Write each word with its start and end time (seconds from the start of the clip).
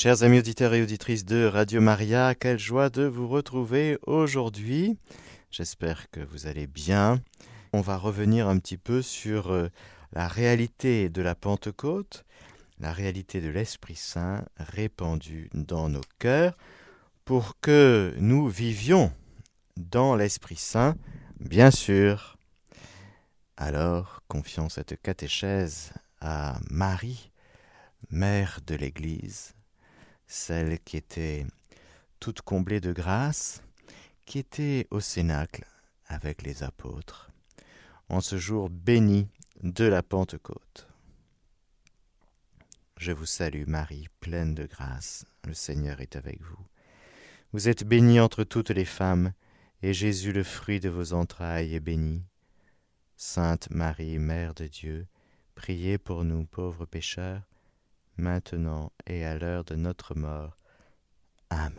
Chers 0.00 0.22
amis 0.22 0.38
auditeurs 0.38 0.74
et 0.74 0.82
auditrices 0.82 1.24
de 1.24 1.44
Radio 1.44 1.80
Maria, 1.80 2.36
quelle 2.36 2.60
joie 2.60 2.88
de 2.88 3.02
vous 3.02 3.26
retrouver 3.26 3.98
aujourd'hui. 4.06 4.96
J'espère 5.50 6.08
que 6.10 6.20
vous 6.20 6.46
allez 6.46 6.68
bien. 6.68 7.20
On 7.72 7.80
va 7.80 7.96
revenir 7.96 8.46
un 8.46 8.60
petit 8.60 8.76
peu 8.76 9.02
sur 9.02 9.50
euh, 9.50 9.70
la 10.12 10.28
réalité 10.28 11.08
de 11.08 11.20
la 11.20 11.34
Pentecôte, 11.34 12.24
la 12.78 12.92
réalité 12.92 13.40
de 13.40 13.48
l'Esprit 13.48 13.96
Saint 13.96 14.44
répandu 14.56 15.50
dans 15.52 15.88
nos 15.88 16.04
cœurs 16.20 16.56
pour 17.24 17.58
que 17.60 18.14
nous 18.18 18.46
vivions 18.46 19.12
dans 19.76 20.14
l'Esprit 20.14 20.54
Saint, 20.54 20.94
bien 21.40 21.72
sûr. 21.72 22.38
Alors, 23.56 24.22
confions 24.28 24.68
cette 24.68 25.02
catéchèse 25.02 25.92
à 26.20 26.60
Marie, 26.70 27.32
mère 28.12 28.60
de 28.64 28.76
l'Église, 28.76 29.56
celle 30.28 30.78
qui 30.80 30.96
était 30.98 31.46
toute 32.20 32.42
comblée 32.42 32.80
de 32.80 32.92
grâce, 32.92 33.62
qui 34.26 34.38
était 34.38 34.86
au 34.90 35.00
cénacle 35.00 35.64
avec 36.06 36.42
les 36.42 36.62
apôtres, 36.62 37.30
en 38.08 38.20
ce 38.20 38.36
jour 38.36 38.68
béni 38.70 39.26
de 39.62 39.84
la 39.84 40.02
Pentecôte. 40.02 40.86
Je 42.98 43.12
vous 43.12 43.26
salue 43.26 43.64
Marie, 43.66 44.08
pleine 44.20 44.54
de 44.54 44.66
grâce, 44.66 45.24
le 45.44 45.54
Seigneur 45.54 46.00
est 46.00 46.16
avec 46.16 46.42
vous. 46.42 46.66
Vous 47.52 47.68
êtes 47.68 47.84
bénie 47.84 48.20
entre 48.20 48.44
toutes 48.44 48.70
les 48.70 48.84
femmes, 48.84 49.32
et 49.82 49.94
Jésus, 49.94 50.32
le 50.32 50.42
fruit 50.42 50.80
de 50.80 50.88
vos 50.88 51.14
entrailles, 51.14 51.74
est 51.74 51.80
béni. 51.80 52.22
Sainte 53.16 53.70
Marie, 53.70 54.18
Mère 54.18 54.52
de 54.54 54.66
Dieu, 54.66 55.06
priez 55.54 55.96
pour 55.96 56.24
nous 56.24 56.44
pauvres 56.44 56.86
pécheurs, 56.86 57.42
maintenant 58.18 58.92
et 59.06 59.24
à 59.24 59.38
l'heure 59.38 59.64
de 59.64 59.74
notre 59.74 60.14
mort. 60.14 60.56
Amen. 61.50 61.72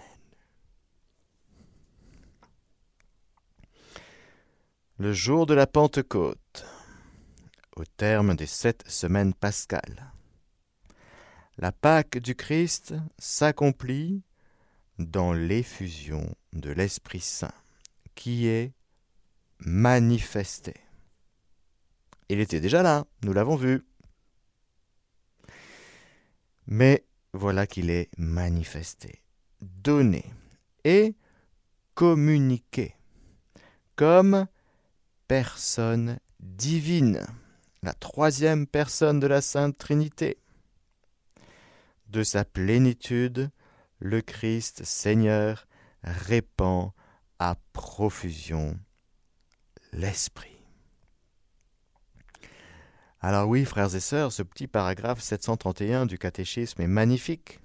Le 4.98 5.14
jour 5.14 5.46
de 5.46 5.54
la 5.54 5.68
Pentecôte, 5.68 6.66
au 7.76 7.86
terme 7.86 8.36
des 8.36 8.46
sept 8.46 8.84
semaines 8.90 9.34
pascales. 9.34 10.12
La 11.58 11.72
Pâque 11.72 12.18
du 12.18 12.36
Christ 12.36 12.94
s'accomplit 13.18 14.24
dans 14.98 15.34
l'effusion 15.34 16.36
de 16.52 16.72
l'Esprit 16.72 17.22
Saint, 17.22 17.54
qui 18.16 18.48
est 18.48 18.74
manifesté. 19.60 20.74
Il 22.28 22.40
était 22.40 22.60
déjà 22.60 22.84
là, 22.84 23.06
nous 23.24 23.34
l'avons 23.34 23.56
vu 23.56 23.86
mais 26.70 27.04
voilà 27.34 27.66
qu'il 27.66 27.90
est 27.90 28.10
manifesté, 28.18 29.24
donné 29.60 30.24
et 30.84 31.16
communiqué 31.96 32.96
comme 33.96 34.48
personne 35.28 36.20
divine, 36.40 37.26
la 37.82 37.94
troisième 37.94 38.68
personne 38.68 39.20
de 39.20 39.28
la 39.28 39.42
Sainte 39.42 39.78
Trinité. 39.78 40.38
De 42.08 42.24
sa 42.24 42.46
plénitude, 42.46 43.50
le 43.98 44.22
Christ 44.22 44.84
Seigneur 44.86 45.68
répand 46.04 46.92
à 47.40 47.56
profusion 47.74 48.80
l'Esprit. 49.92 50.59
Alors 53.22 53.50
oui, 53.50 53.66
frères 53.66 53.94
et 53.94 54.00
sœurs, 54.00 54.32
ce 54.32 54.44
petit 54.44 54.68
paragraphe 54.68 55.20
731 55.20 56.06
du 56.06 56.18
catéchisme 56.18 56.82
est 56.82 56.88
magnifique 56.88 57.60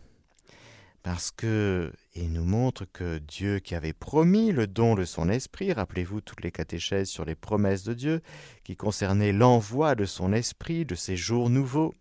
parce 1.04 1.30
que 1.30 1.92
il 2.16 2.32
nous 2.32 2.44
montre 2.44 2.86
que 2.86 3.18
Dieu 3.18 3.60
qui 3.60 3.76
avait 3.76 3.92
promis 3.92 4.50
le 4.50 4.66
don 4.66 4.96
de 4.96 5.04
son 5.04 5.28
esprit, 5.28 5.72
rappelez-vous 5.72 6.22
toutes 6.22 6.42
les 6.42 6.50
catéchèses 6.50 7.08
sur 7.08 7.24
les 7.24 7.36
promesses 7.36 7.84
de 7.84 7.94
Dieu 7.94 8.20
qui 8.64 8.74
concernaient 8.74 9.32
l'envoi 9.32 9.94
de 9.94 10.06
son 10.06 10.32
esprit, 10.32 10.84
de 10.84 10.96
ces 10.96 11.16
jours 11.16 11.50
nouveaux, 11.50 11.94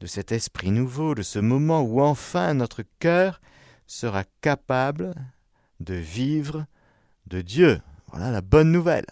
de 0.00 0.06
cet 0.06 0.32
esprit 0.32 0.72
nouveau, 0.72 1.14
de 1.14 1.22
ce 1.22 1.38
moment 1.38 1.82
où 1.82 2.00
enfin 2.00 2.54
notre 2.54 2.82
cœur 2.98 3.40
sera 3.86 4.24
capable 4.40 5.14
de 5.78 5.94
vivre 5.94 6.66
de 7.28 7.42
Dieu. 7.42 7.80
Voilà 8.08 8.32
la 8.32 8.40
bonne 8.40 8.72
nouvelle 8.72 9.06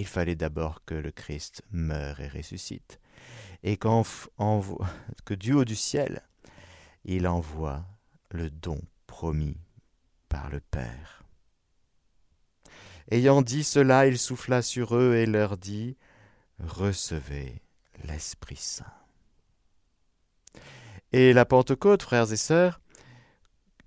il 0.00 0.06
fallait 0.06 0.34
d'abord 0.34 0.82
que 0.86 0.94
le 0.94 1.10
Christ 1.10 1.62
meure 1.72 2.20
et 2.20 2.28
ressuscite, 2.28 3.00
et 3.62 3.76
que 5.26 5.34
du 5.34 5.52
haut 5.52 5.66
du 5.66 5.76
ciel, 5.76 6.22
il 7.04 7.28
envoie 7.28 7.84
le 8.30 8.48
don 8.48 8.80
promis 9.06 9.58
par 10.30 10.48
le 10.48 10.60
Père. 10.60 11.22
Ayant 13.10 13.42
dit 13.42 13.62
cela, 13.62 14.06
il 14.06 14.18
souffla 14.18 14.62
sur 14.62 14.96
eux 14.96 15.16
et 15.16 15.26
leur 15.26 15.58
dit, 15.58 15.98
Recevez 16.58 17.60
l'Esprit 18.04 18.56
Saint. 18.56 18.86
Et 21.12 21.34
la 21.34 21.44
Pentecôte, 21.44 22.02
frères 22.02 22.32
et 22.32 22.38
sœurs, 22.38 22.80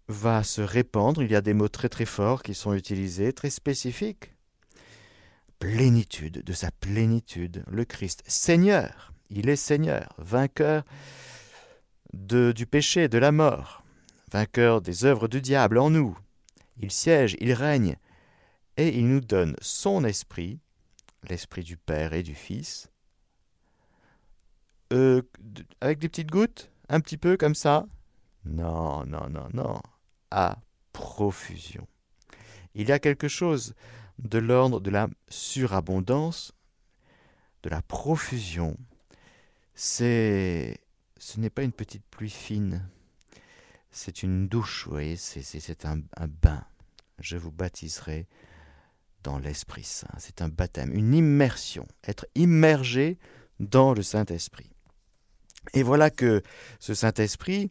va 0.08 0.44
se 0.44 0.62
répandre. 0.62 1.24
Il 1.24 1.32
y 1.32 1.36
a 1.36 1.42
des 1.42 1.56
mots 1.56 1.70
très 1.70 1.90
très 1.90 2.06
forts 2.06 2.44
qui 2.44 2.54
sont 2.54 2.74
utilisés, 2.74 3.34
très 3.34 3.50
spécifiques 3.50 4.33
plénitude, 5.64 6.44
de 6.44 6.52
sa 6.52 6.72
plénitude, 6.72 7.64
le 7.70 7.86
Christ, 7.86 8.22
Seigneur, 8.28 9.14
il 9.30 9.48
est 9.48 9.56
Seigneur, 9.56 10.14
vainqueur 10.18 10.84
de, 12.12 12.52
du 12.52 12.66
péché, 12.66 13.08
de 13.08 13.18
la 13.18 13.32
mort, 13.32 13.82
vainqueur 14.30 14.82
des 14.82 15.06
œuvres 15.06 15.30
du 15.30 15.40
diable 15.40 15.78
en 15.78 15.90
nous. 15.90 16.18
Il 16.82 16.92
siège, 16.92 17.38
il 17.40 17.54
règne, 17.54 17.96
et 18.76 18.90
il 18.90 19.08
nous 19.08 19.22
donne 19.22 19.56
son 19.62 20.04
esprit, 20.04 20.60
l'esprit 21.30 21.64
du 21.64 21.78
Père 21.78 22.12
et 22.12 22.24
du 22.24 22.36
Fils, 22.36 22.90
euh, 24.92 25.22
avec 25.80 26.00
des 26.00 26.10
petites 26.10 26.30
gouttes, 26.30 26.72
un 26.90 27.00
petit 27.00 27.18
peu 27.18 27.38
comme 27.38 27.56
ça? 27.56 27.86
Non, 28.44 29.06
non, 29.06 29.30
non, 29.30 29.48
non, 29.54 29.82
à 30.30 30.58
profusion. 30.92 31.88
Il 32.76 32.90
y 32.90 32.92
a 32.92 33.00
quelque 33.00 33.30
chose 33.30 33.74
de 34.20 34.38
l'ordre 34.38 34.80
de 34.80 34.90
la 34.90 35.10
surabondance, 35.30 36.54
de 37.64 37.70
la 37.70 37.82
profusion. 37.82 38.78
C'est, 39.76 40.80
ce 41.18 41.40
n'est 41.40 41.50
pas 41.50 41.64
une 41.64 41.72
petite 41.72 42.06
pluie 42.12 42.30
fine, 42.30 42.88
c'est 43.92 44.24
une 44.24 44.48
douche, 44.48 44.86
vous 44.86 44.92
voyez, 44.92 45.16
c'est, 45.16 45.86
un, 45.86 46.02
un 46.18 46.28
bain. 46.28 46.66
Je 47.20 47.38
vous 47.38 47.52
baptiserai 47.52 48.28
dans 49.24 49.40
l'Esprit 49.40 49.84
Saint. 49.84 50.08
C'est 50.18 50.42
un 50.42 50.50
baptême, 50.50 50.94
une 50.94 51.14
immersion, 51.14 51.88
être 52.04 52.26
immergé 52.36 53.18
dans 53.60 53.94
le 53.94 54.02
Saint-Esprit. 54.02 54.72
Et 55.74 55.84
voilà 55.84 56.10
que 56.10 56.42
ce 56.80 56.94
Saint-Esprit, 56.94 57.70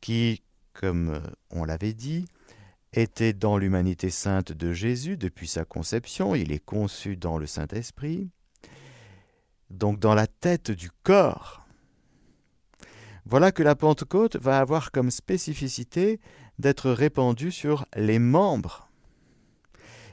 qui, 0.00 0.42
comme 0.72 1.22
on 1.50 1.64
l'avait 1.64 1.94
dit, 1.94 2.26
était 2.92 3.32
dans 3.32 3.56
l'humanité 3.56 4.10
sainte 4.10 4.52
de 4.52 4.72
Jésus 4.72 5.16
depuis 5.16 5.46
sa 5.46 5.64
conception, 5.64 6.34
il 6.34 6.52
est 6.52 6.64
conçu 6.64 7.16
dans 7.16 7.38
le 7.38 7.46
Saint-Esprit, 7.46 8.30
donc 9.70 10.00
dans 10.00 10.14
la 10.14 10.26
tête 10.26 10.70
du 10.70 10.90
corps. 11.02 11.64
Voilà 13.26 13.52
que 13.52 13.62
la 13.62 13.76
Pentecôte 13.76 14.36
va 14.36 14.58
avoir 14.58 14.90
comme 14.90 15.10
spécificité 15.10 16.20
d'être 16.58 16.90
répandue 16.90 17.52
sur 17.52 17.86
les 17.94 18.18
membres. 18.18 18.88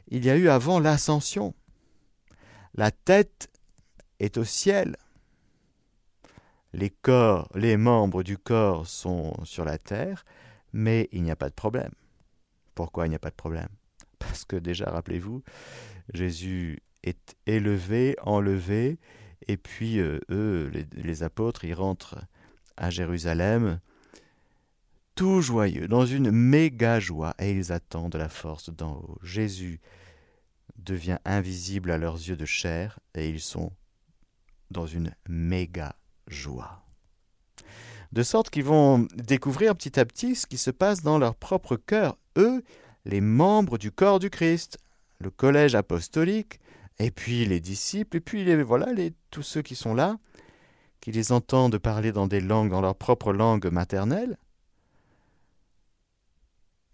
Il 0.09 0.23
y 0.23 0.29
a 0.29 0.37
eu 0.37 0.49
avant 0.49 0.79
l'ascension. 0.79 1.55
La 2.75 2.91
tête 2.91 3.49
est 4.19 4.37
au 4.37 4.43
ciel. 4.43 4.97
Les 6.73 6.91
corps, 6.91 7.49
les 7.55 7.75
membres 7.75 8.21
du 8.21 8.37
corps 8.37 8.85
sont 8.85 9.33
sur 9.45 9.65
la 9.65 9.79
terre, 9.79 10.25
mais 10.73 11.09
il 11.11 11.23
n'y 11.23 11.31
a 11.31 11.35
pas 11.35 11.49
de 11.49 11.55
problème. 11.55 11.91
Pourquoi 12.77 13.07
il 13.07 13.09
n'y 13.09 13.15
a 13.15 13.19
pas 13.19 13.31
de 13.31 13.35
problème 13.35 13.69
Parce 14.19 14.45
que 14.45 14.55
déjà, 14.55 14.85
rappelez-vous, 14.91 15.41
Jésus 16.13 16.83
est 17.01 17.35
élevé, 17.47 18.15
enlevé, 18.21 18.99
et 19.47 19.57
puis 19.57 19.97
euh, 19.97 20.19
eux, 20.29 20.71
les, 20.93 21.23
apôtres, 21.23 21.65
ils 21.65 21.73
rentrent 21.73 22.19
à 22.77 22.91
Jérusalem 22.91 23.79
tout 25.15 25.41
joyeux, 25.41 25.87
dans 25.87 26.05
une 26.05 26.29
méga 26.29 26.99
joie, 26.99 27.33
et 27.39 27.51
ils 27.51 27.71
attendent 27.71 28.15
la 28.15 28.29
force 28.29 28.69
d'en 28.69 28.97
haut. 28.97 29.17
Jésus 29.23 29.81
devient 30.75 31.17
invisible 31.25 31.89
à 31.89 31.97
leurs 31.97 32.17
yeux 32.17 32.37
de 32.37 32.45
chair, 32.45 32.99
et 33.15 33.27
ils 33.27 33.41
sont 33.41 33.71
dans 34.69 34.85
une 34.85 35.15
méga 35.27 35.95
joie. 36.27 36.83
De 38.11 38.21
sorte 38.21 38.51
qu'ils 38.51 38.65
vont 38.65 39.07
découvrir 39.15 39.75
petit 39.75 39.99
à 39.99 40.05
petit 40.05 40.35
ce 40.35 40.45
qui 40.45 40.59
se 40.59 40.69
passe 40.69 41.01
dans 41.01 41.17
leur 41.17 41.33
propre 41.33 41.75
cœur 41.75 42.19
eux, 42.37 42.63
les 43.05 43.21
membres 43.21 43.77
du 43.77 43.91
corps 43.91 44.19
du 44.19 44.29
Christ, 44.29 44.77
le 45.19 45.29
collège 45.29 45.75
apostolique, 45.75 46.59
et 46.99 47.11
puis 47.11 47.45
les 47.45 47.59
disciples, 47.59 48.17
et 48.17 48.21
puis 48.21 48.43
les, 48.43 48.61
voilà 48.63 48.87
tous 49.29 49.43
ceux 49.43 49.61
qui 49.61 49.75
sont 49.75 49.93
là, 49.93 50.17
qui 50.99 51.11
les 51.11 51.31
entendent 51.31 51.77
parler 51.77 52.11
dans 52.11 52.27
des 52.27 52.41
langues, 52.41 52.69
dans 52.69 52.81
leur 52.81 52.95
propre 52.95 53.33
langue 53.33 53.67
maternelle. 53.67 54.37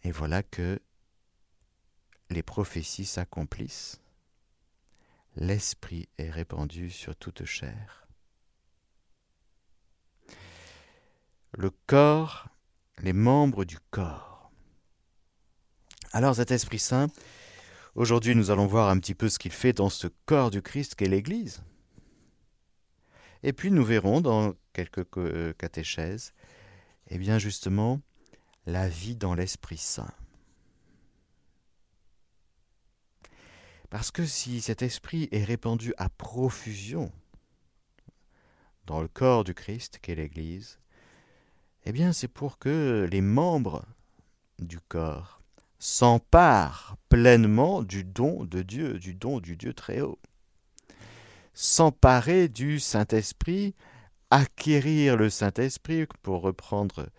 Et 0.04 0.12
voilà 0.12 0.44
que 0.44 0.80
les 2.30 2.44
prophéties 2.44 3.06
s'accomplissent. 3.06 4.02
L'Esprit 5.36 6.10
est 6.18 6.30
répandu 6.30 6.90
sur 6.90 7.16
toute 7.16 7.46
chair. 7.46 8.08
Le 11.54 11.72
corps, 11.88 12.50
les 13.00 13.14
membres 13.14 13.64
du 13.64 13.78
corps. 13.92 14.33
Alors 16.16 16.36
cet 16.36 16.52
Esprit 16.52 16.78
Saint, 16.78 17.08
aujourd'hui 17.96 18.36
nous 18.36 18.52
allons 18.52 18.68
voir 18.68 18.90
un 18.90 19.00
petit 19.00 19.16
peu 19.16 19.30
ce 19.30 19.40
qu'il 19.40 19.52
fait 19.52 19.74
dans 19.74 19.90
ce 19.90 20.06
corps 20.28 20.52
du 20.52 20.62
Christ 20.62 20.94
qu'est 20.94 21.08
l'Église. 21.08 21.64
Et 23.42 23.52
puis 23.52 23.72
nous 23.72 23.84
verrons 23.84 24.22
dans 24.22 24.54
quelques 24.74 25.08
euh, 25.18 25.54
catéchèses, 25.54 26.36
eh 27.08 27.18
bien 27.18 27.40
justement, 27.40 28.00
la 28.68 28.88
vie 28.88 29.16
dans 29.16 29.34
l'Esprit 29.34 29.78
Saint. 29.78 30.14
Parce 33.90 34.12
que 34.12 34.24
si 34.24 34.62
cet 34.62 34.84
esprit 34.84 35.30
est 35.32 35.44
répandu 35.44 35.96
à 35.98 36.10
profusion 36.10 37.12
dans 38.86 39.02
le 39.02 39.08
corps 39.08 39.44
du 39.44 39.56
Christ 39.56 39.98
qu'est 40.00 40.14
l'Église, 40.14 40.78
eh 41.86 41.92
bien 41.92 42.14
c'est 42.14 42.28
pour 42.28 42.60
que 42.60 43.10
les 43.12 43.22
membres 43.22 43.84
du 44.60 44.80
corps 44.80 45.43
s'emparent 45.84 46.96
pleinement 47.10 47.84
du 47.84 48.04
don 48.04 48.46
de 48.46 48.62
Dieu, 48.62 49.00
du 49.00 49.14
don 49.14 49.40
du 49.40 49.58
Dieu 49.58 49.74
très 49.74 50.00
haut. 50.00 50.20
S'emparer 51.54 52.48
du 52.48 52.80
Saint-Esprit, 52.80 53.76
acquérir 54.30 55.18
le 55.18 55.30
Saint-Esprit, 55.30 56.08
pour 56.22 56.42
reprendre 56.42 57.10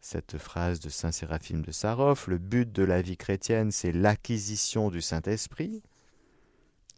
cette 0.00 0.36
phrase 0.36 0.80
de 0.80 0.88
Saint 0.88 1.12
Séraphime 1.12 1.62
de 1.62 1.70
Sarov, 1.70 2.24
le 2.26 2.38
but 2.38 2.70
de 2.72 2.82
la 2.82 3.02
vie 3.02 3.16
chrétienne, 3.16 3.70
c'est 3.70 3.92
l'acquisition 3.92 4.90
du 4.90 5.00
Saint-Esprit 5.00 5.82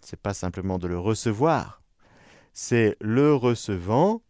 c'est 0.02 0.18
pas 0.18 0.34
simplement 0.34 0.78
de 0.78 0.88
le 0.88 0.98
recevoir, 0.98 1.82
c'est 2.52 2.96
le 3.00 3.34
recevant, 3.34 4.22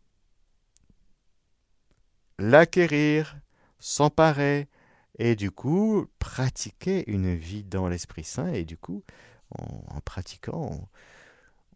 l'acquérir, 2.38 3.36
s'emparer, 3.78 4.68
et 5.20 5.36
du 5.36 5.50
coup 5.50 6.06
pratiquer 6.18 7.04
une 7.10 7.34
vie 7.34 7.62
dans 7.62 7.88
l'Esprit 7.88 8.24
Saint, 8.24 8.52
et 8.52 8.64
du 8.64 8.78
coup, 8.78 9.04
en, 9.50 10.00
pratiquant, 10.00 10.88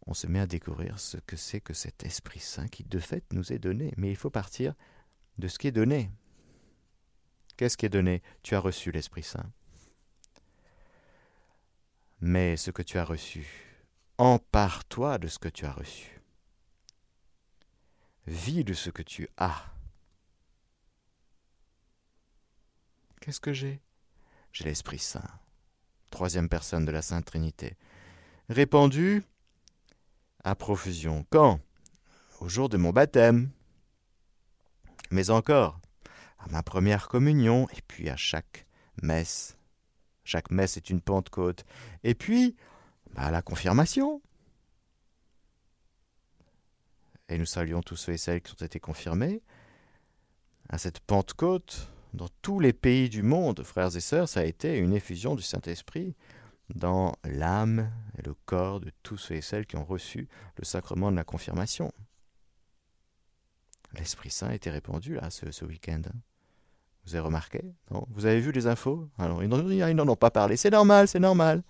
on, 0.06 0.14
se 0.14 0.26
met 0.26 0.40
à 0.40 0.46
découvrir 0.46 0.98
ce 0.98 1.18
que 1.18 1.36
c'est 1.36 1.60
que 1.60 1.74
cet 1.74 2.04
Esprit 2.06 2.40
Saint 2.40 2.68
qui 2.68 2.84
de 2.84 2.98
fait 2.98 3.24
nous 3.32 3.52
est 3.52 3.58
donné. 3.58 3.92
Mais 3.98 4.10
il 4.10 4.16
faut 4.16 4.30
partir 4.30 4.74
de 5.36 5.48
ce 5.48 5.58
qui 5.58 5.66
est 5.66 5.72
donné. 5.72 6.10
Qu'est-ce 7.58 7.76
qui 7.76 7.84
est 7.84 7.90
donné? 7.90 8.22
Tu 8.42 8.54
as 8.54 8.60
reçu 8.60 8.90
l'Esprit 8.90 9.22
Saint. 9.22 9.52
Mais 12.20 12.56
ce 12.56 12.70
que 12.70 12.82
tu 12.82 12.96
as 12.96 13.04
reçu, 13.04 13.46
Empare-toi 14.16 15.18
de 15.18 15.26
ce 15.26 15.40
que 15.40 15.48
tu 15.48 15.66
as 15.66 15.72
reçu. 15.72 16.20
Vis 18.26 18.64
de 18.64 18.72
ce 18.72 18.88
que 18.88 19.02
tu 19.02 19.28
as. 19.36 19.73
Qu'est-ce 23.24 23.40
que 23.40 23.54
j'ai? 23.54 23.80
J'ai 24.52 24.64
l'Esprit 24.64 24.98
Saint, 24.98 25.24
troisième 26.10 26.50
personne 26.50 26.84
de 26.84 26.90
la 26.90 27.00
Sainte 27.00 27.24
Trinité, 27.24 27.74
répandu 28.50 29.22
à 30.42 30.54
profusion. 30.54 31.24
Quand? 31.30 31.58
Au 32.40 32.50
jour 32.50 32.68
de 32.68 32.76
mon 32.76 32.90
baptême. 32.90 33.50
Mais 35.10 35.30
encore, 35.30 35.80
à 36.38 36.48
ma 36.50 36.62
première 36.62 37.08
communion, 37.08 37.66
et 37.70 37.80
puis 37.88 38.10
à 38.10 38.16
chaque 38.16 38.66
messe. 39.02 39.56
Chaque 40.24 40.50
messe 40.50 40.76
est 40.76 40.90
une 40.90 41.00
Pentecôte. 41.00 41.64
Et 42.02 42.14
puis, 42.14 42.54
à 43.16 43.30
la 43.30 43.40
confirmation. 43.40 44.20
Et 47.30 47.38
nous 47.38 47.46
saluons 47.46 47.80
tous 47.80 47.96
ceux 47.96 48.12
et 48.12 48.18
celles 48.18 48.42
qui 48.42 48.52
ont 48.52 48.66
été 48.66 48.80
confirmés. 48.80 49.40
À 50.68 50.76
cette 50.76 51.00
Pentecôte, 51.00 51.90
dans 52.14 52.28
tous 52.42 52.60
les 52.60 52.72
pays 52.72 53.08
du 53.08 53.22
monde, 53.22 53.62
frères 53.64 53.94
et 53.96 54.00
sœurs, 54.00 54.28
ça 54.28 54.40
a 54.40 54.44
été 54.44 54.78
une 54.78 54.92
effusion 54.92 55.34
du 55.34 55.42
Saint-Esprit 55.42 56.14
dans 56.74 57.14
l'âme 57.24 57.90
et 58.16 58.22
le 58.22 58.34
corps 58.46 58.80
de 58.80 58.90
tous 59.02 59.18
ceux 59.18 59.34
et 59.34 59.40
celles 59.40 59.66
qui 59.66 59.76
ont 59.76 59.84
reçu 59.84 60.28
le 60.56 60.64
sacrement 60.64 61.10
de 61.10 61.16
la 61.16 61.24
confirmation. 61.24 61.92
L'Esprit 63.98 64.30
Saint 64.30 64.50
été 64.50 64.70
répandu 64.70 65.14
là 65.14 65.28
ce, 65.30 65.64
week-end. 65.64 66.02
Hein. 66.06 66.18
Vous 67.04 67.14
avez 67.14 67.24
remarqué? 67.24 67.60
Vous 68.10 68.26
avez 68.26 68.40
vu 68.40 68.50
les 68.52 68.66
infos? 68.66 69.08
Alors, 69.18 69.42
ils 69.42 69.48
n'en 69.48 70.08
ont 70.08 70.16
pas 70.16 70.30
parlé. 70.30 70.56
C'est 70.56 70.70
normal, 70.70 71.06
c'est 71.06 71.20
normal. 71.20 71.62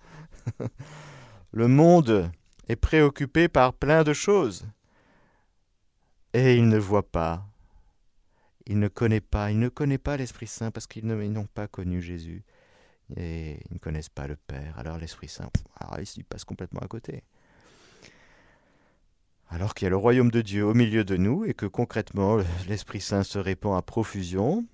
Le 1.51 1.67
monde 1.67 2.31
est 2.67 2.75
préoccupé 2.75 3.47
par 3.47 3.73
plein 3.73 4.03
de 4.03 4.13
choses. 4.13 4.65
Et 6.33 6.55
il 6.55 6.67
ne 6.67 6.77
voit 6.77 7.09
pas, 7.09 7.45
il 8.67 8.79
ne 8.79 8.87
connaît 8.87 9.21
pas, 9.21 9.51
il 9.51 9.59
ne 9.59 9.69
connaît 9.69 9.97
pas 9.97 10.17
l'Esprit 10.17 10.47
Saint 10.47 10.71
parce 10.71 10.87
qu'ils 10.87 11.05
n'ont 11.05 11.45
pas 11.45 11.67
connu 11.67 12.01
Jésus. 12.01 12.43
Et 13.15 13.59
ils 13.69 13.75
ne 13.75 13.79
connaissent 13.79 14.09
pas 14.09 14.27
le 14.27 14.35
Père. 14.35 14.77
Alors 14.79 14.97
l'Esprit 14.97 15.27
Saint, 15.27 15.49
alors 15.79 15.99
il 16.15 16.23
passe 16.23 16.43
complètement 16.43 16.81
à 16.81 16.87
côté. 16.87 17.23
Alors 19.49 19.75
qu'il 19.75 19.85
y 19.85 19.87
a 19.87 19.91
le 19.91 19.97
royaume 19.97 20.31
de 20.31 20.41
Dieu 20.41 20.65
au 20.65 20.73
milieu 20.73 21.03
de 21.03 21.15
nous 21.15 21.45
et 21.45 21.53
que 21.53 21.67
concrètement 21.67 22.39
l'Esprit 22.67 23.01
Saint 23.01 23.23
se 23.23 23.37
répand 23.37 23.77
à 23.77 23.83
profusion, 23.83 24.65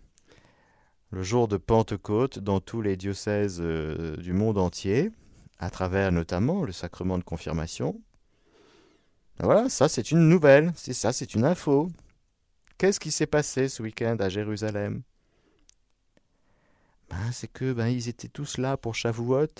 le 1.11 1.23
jour 1.23 1.49
de 1.49 1.57
Pentecôte 1.57 2.39
dans 2.39 2.61
tous 2.61 2.81
les 2.81 2.95
diocèses 2.95 3.59
euh, 3.59 4.15
du 4.15 4.31
monde 4.31 4.57
entier, 4.57 5.11
à 5.59 5.69
travers 5.69 6.13
notamment 6.13 6.63
le 6.63 6.71
sacrement 6.71 7.17
de 7.17 7.23
confirmation. 7.23 7.99
Voilà, 9.39 9.67
ça 9.67 9.89
c'est 9.89 10.11
une 10.11 10.29
nouvelle, 10.29 10.71
c'est 10.75 10.93
ça, 10.93 11.11
c'est 11.11 11.35
une 11.35 11.43
info. 11.43 11.91
Qu'est-ce 12.81 12.99
qui 12.99 13.11
s'est 13.11 13.27
passé 13.27 13.69
ce 13.69 13.83
week-end 13.83 14.17
à 14.19 14.27
Jérusalem? 14.27 15.03
Ben, 17.11 17.31
C'est 17.31 17.47
que 17.47 17.73
ben, 17.73 17.85
ils 17.85 18.09
étaient 18.09 18.27
tous 18.27 18.57
là 18.57 18.75
pour 18.75 18.95
Shavuot, 18.95 19.53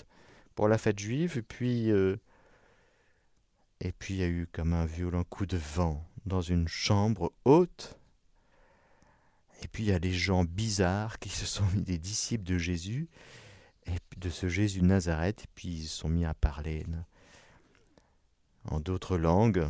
pour 0.55 0.67
la 0.67 0.79
fête 0.79 0.97
juive, 0.97 1.37
et 1.37 1.43
puis 1.43 1.91
euh, 1.91 2.15
et 3.79 3.91
puis 3.91 4.15
il 4.15 4.19
y 4.21 4.23
a 4.23 4.27
eu 4.27 4.47
comme 4.51 4.73
un 4.73 4.87
violent 4.87 5.23
coup 5.23 5.45
de 5.45 5.57
vent 5.57 6.03
dans 6.25 6.41
une 6.41 6.67
chambre 6.67 7.31
haute. 7.45 7.95
Et 9.61 9.67
puis 9.67 9.83
il 9.83 9.89
y 9.89 9.93
a 9.93 9.99
des 9.99 10.13
gens 10.13 10.43
bizarres 10.43 11.19
qui 11.19 11.29
se 11.29 11.45
sont 11.45 11.67
mis 11.75 11.83
des 11.83 11.99
disciples 11.99 12.45
de 12.45 12.57
Jésus 12.57 13.07
et 13.85 13.97
de 14.17 14.31
ce 14.31 14.49
Jésus 14.49 14.81
Nazareth, 14.81 15.43
et 15.43 15.49
puis 15.53 15.67
ils 15.67 15.87
se 15.87 15.95
sont 15.95 16.09
mis 16.09 16.25
à 16.25 16.33
parler 16.33 16.87
en 18.65 18.79
d'autres 18.79 19.15
langues, 19.15 19.69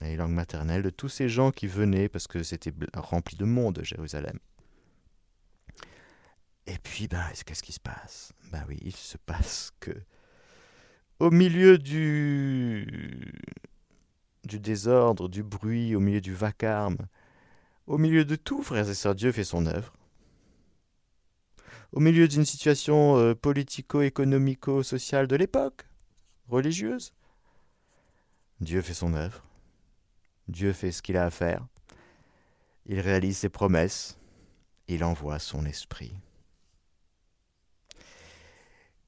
les 0.00 0.16
langues 0.16 0.32
maternelles, 0.32 0.82
de 0.82 0.90
tous 0.90 1.08
ces 1.08 1.28
gens 1.28 1.50
qui 1.50 1.66
venaient, 1.66 2.08
parce 2.08 2.26
que 2.26 2.42
c'était 2.42 2.72
rempli 2.94 3.36
de 3.36 3.44
monde, 3.44 3.80
Jérusalem. 3.82 4.38
Et 6.66 6.78
puis, 6.78 7.08
ben, 7.08 7.24
qu'est-ce 7.46 7.62
qui 7.62 7.72
se 7.72 7.80
passe? 7.80 8.32
Ben 8.52 8.64
oui, 8.68 8.78
il 8.82 8.94
se 8.94 9.16
passe 9.16 9.72
que, 9.80 9.90
au 11.18 11.30
milieu 11.30 11.78
du, 11.78 13.32
du 14.44 14.60
désordre, 14.60 15.28
du 15.28 15.42
bruit, 15.42 15.94
au 15.96 16.00
milieu 16.00 16.20
du 16.20 16.34
vacarme, 16.34 16.98
au 17.86 17.98
milieu 17.98 18.24
de 18.24 18.36
tout, 18.36 18.62
frères 18.62 18.88
et 18.88 18.94
sœurs, 18.94 19.14
Dieu 19.14 19.32
fait 19.32 19.44
son 19.44 19.66
œuvre 19.66 19.92
au 21.92 22.00
milieu 22.00 22.28
d'une 22.28 22.44
situation 22.44 23.16
euh, 23.16 23.34
politico-économico-sociale 23.34 25.26
de 25.26 25.36
l'époque, 25.36 25.86
religieuse. 26.48 27.12
Dieu 28.60 28.82
fait 28.82 28.94
son 28.94 29.14
œuvre. 29.14 29.42
Dieu 30.48 30.72
fait 30.72 30.92
ce 30.92 31.02
qu'il 31.02 31.16
a 31.16 31.24
à 31.24 31.30
faire. 31.30 31.66
Il 32.86 33.00
réalise 33.00 33.38
ses 33.38 33.48
promesses. 33.48 34.18
Il 34.88 35.04
envoie 35.04 35.38
son 35.38 35.66
esprit. 35.66 36.12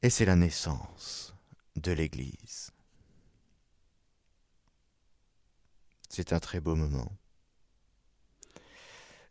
Et 0.02 0.10
c'est 0.10 0.26
la 0.26 0.36
naissance 0.36 1.34
de 1.76 1.92
l'Église. 1.92 2.70
C'est 6.08 6.32
un 6.32 6.40
très 6.40 6.60
beau 6.60 6.74
moment. 6.74 7.10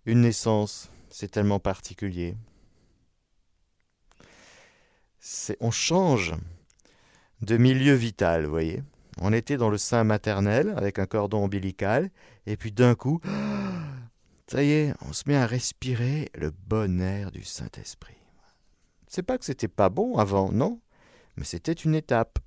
Une 0.05 0.21
naissance, 0.21 0.89
c'est 1.09 1.29
tellement 1.29 1.59
particulier 1.59 2.35
on 5.59 5.71
change 5.71 6.33
de 7.41 7.57
milieu 7.57 7.93
vital, 7.93 8.45
vous 8.45 8.51
voyez. 8.51 8.83
On 9.21 9.33
était 9.33 9.57
dans 9.57 9.69
le 9.69 9.77
sein 9.77 10.03
maternel 10.03 10.73
avec 10.77 10.99
un 10.99 11.05
cordon 11.05 11.43
ombilical, 11.43 12.09
et 12.45 12.55
puis 12.57 12.71
d'un 12.71 12.95
coup, 12.95 13.19
ça 14.47 14.63
y 14.63 14.71
est, 14.71 14.93
on 15.01 15.13
se 15.13 15.23
met 15.27 15.35
à 15.35 15.45
respirer 15.45 16.29
le 16.35 16.51
bon 16.51 17.01
air 17.01 17.31
du 17.31 17.43
Saint-Esprit. 17.43 18.15
C'est 19.07 19.23
pas 19.23 19.37
que 19.37 19.45
c'était 19.45 19.67
pas 19.67 19.89
bon 19.89 20.17
avant, 20.17 20.51
non, 20.51 20.79
mais 21.35 21.43
c'était 21.43 21.73
une 21.73 21.95
étape. 21.95 22.39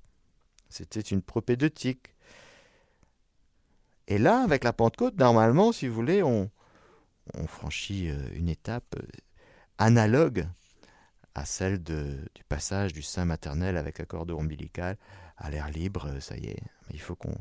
C'était 0.69 1.01
une 1.01 1.21
propédeutique. 1.21 2.15
Et 4.07 4.17
là, 4.17 4.41
avec 4.41 4.63
la 4.63 4.73
Pentecôte, 4.73 5.17
normalement, 5.17 5.71
si 5.71 5.87
vous 5.87 5.93
voulez, 5.93 6.23
on, 6.23 6.49
franchit 7.47 8.09
euh, 8.09 8.17
une 8.33 8.49
étape 8.49 8.95
euh, 8.97 9.05
analogue 9.77 10.47
à 11.35 11.45
celle 11.45 11.81
du 11.83 12.43
passage 12.47 12.93
du 12.93 13.01
sein 13.01 13.25
maternel 13.25 13.77
avec 13.77 13.99
un 13.99 14.05
cordon 14.05 14.39
ombilical 14.39 14.97
à 15.37 15.49
l'air 15.49 15.69
libre, 15.69 16.19
ça 16.19 16.37
y 16.37 16.47
est. 16.47 16.63
Il 16.91 17.01
faut 17.01 17.15
qu'on. 17.15 17.35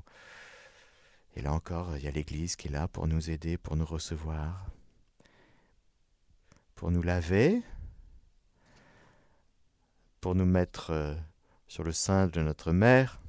Et 1.36 1.42
là 1.42 1.52
encore, 1.52 1.96
il 1.96 2.04
y 2.04 2.08
a 2.08 2.10
l'Église 2.10 2.56
qui 2.56 2.68
est 2.68 2.70
là 2.70 2.88
pour 2.88 3.06
nous 3.06 3.30
aider, 3.30 3.56
pour 3.56 3.76
nous 3.76 3.84
recevoir, 3.84 4.66
pour 6.74 6.90
nous 6.90 7.02
laver, 7.02 7.62
pour 10.20 10.34
nous 10.34 10.46
mettre 10.46 10.90
euh, 10.90 11.14
sur 11.68 11.84
le 11.84 11.92
sein 11.92 12.26
de 12.26 12.42
notre 12.42 12.72
mère, 12.72 13.20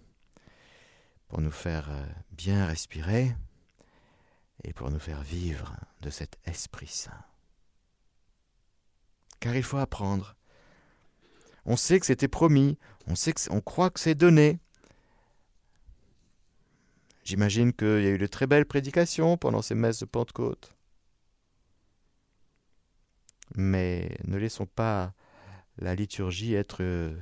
pour 1.28 1.42
nous 1.42 1.52
faire 1.52 1.90
euh, 1.90 2.06
bien 2.32 2.66
respirer 2.66 3.36
et 4.64 4.74
pour 4.74 4.92
nous 4.92 5.00
faire 5.00 5.22
vivre 5.22 5.76
de 6.02 6.10
cet 6.10 6.38
Esprit 6.46 6.88
Saint. 6.88 7.24
Car 9.40 9.56
il 9.56 9.64
faut 9.64 9.78
apprendre. 9.78 10.36
On 11.66 11.78
sait 11.78 12.00
que 12.00 12.06
c'était 12.06 12.28
promis, 12.28 12.78
on, 13.08 13.16
sait 13.16 13.34
que 13.34 13.60
croit 13.60 13.90
que 13.90 14.00
c'est 14.00 14.16
donné. 14.16 14.60
J'imagine 17.24 17.72
qu'il 17.72 18.04
y 18.04 18.08
a 18.08 18.10
eu 18.10 18.18
de 18.18 18.28
très 18.28 18.48
belles 18.48 18.66
prédications 18.66 19.38
pendant 19.38 19.62
ces 19.62 19.76
messes 19.76 20.00
de 20.00 20.06
Pentecôte. 20.06 20.76
Mais 23.56 24.18
ne 24.26 24.38
laissons 24.38 24.66
pas 24.66 25.14
la 25.78 25.96
liturgie 25.96 26.54
être 26.54 26.82
euh, 26.82 27.16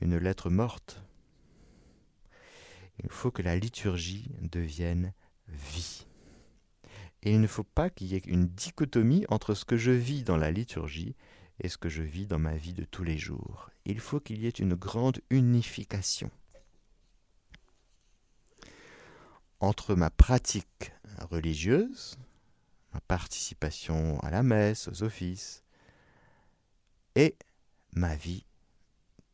une 0.00 0.16
lettre 0.16 0.50
morte. 0.50 1.02
Il 3.04 3.10
faut 3.10 3.30
que 3.30 3.42
la 3.42 3.56
liturgie 3.56 4.30
devienne 4.40 5.12
vie. 5.46 6.06
Et 7.22 7.32
il 7.32 7.40
ne 7.40 7.46
faut 7.46 7.64
pas 7.64 7.90
qu'il 7.90 8.08
y 8.08 8.16
ait 8.16 8.22
une 8.26 8.48
dichotomie 8.48 9.24
entre 9.28 9.54
ce 9.54 9.64
que 9.64 9.76
je 9.76 9.90
vis 9.90 10.24
dans 10.24 10.36
la 10.36 10.50
liturgie 10.50 11.14
et 11.60 11.68
ce 11.68 11.78
que 11.78 11.88
je 11.88 12.02
vis 12.02 12.26
dans 12.26 12.38
ma 12.38 12.56
vie 12.56 12.72
de 12.72 12.84
tous 12.84 13.04
les 13.04 13.18
jours. 13.18 13.70
Il 13.84 14.00
faut 14.00 14.20
qu'il 14.20 14.40
y 14.40 14.46
ait 14.46 14.50
une 14.50 14.74
grande 14.74 15.20
unification 15.30 16.30
entre 19.60 19.94
ma 19.94 20.10
pratique 20.10 20.92
religieuse, 21.30 22.16
ma 22.94 23.00
participation 23.00 24.20
à 24.20 24.30
la 24.30 24.42
messe, 24.42 24.88
aux 24.88 25.02
offices, 25.02 25.64
et 27.16 27.36
ma 27.92 28.14
vie 28.14 28.44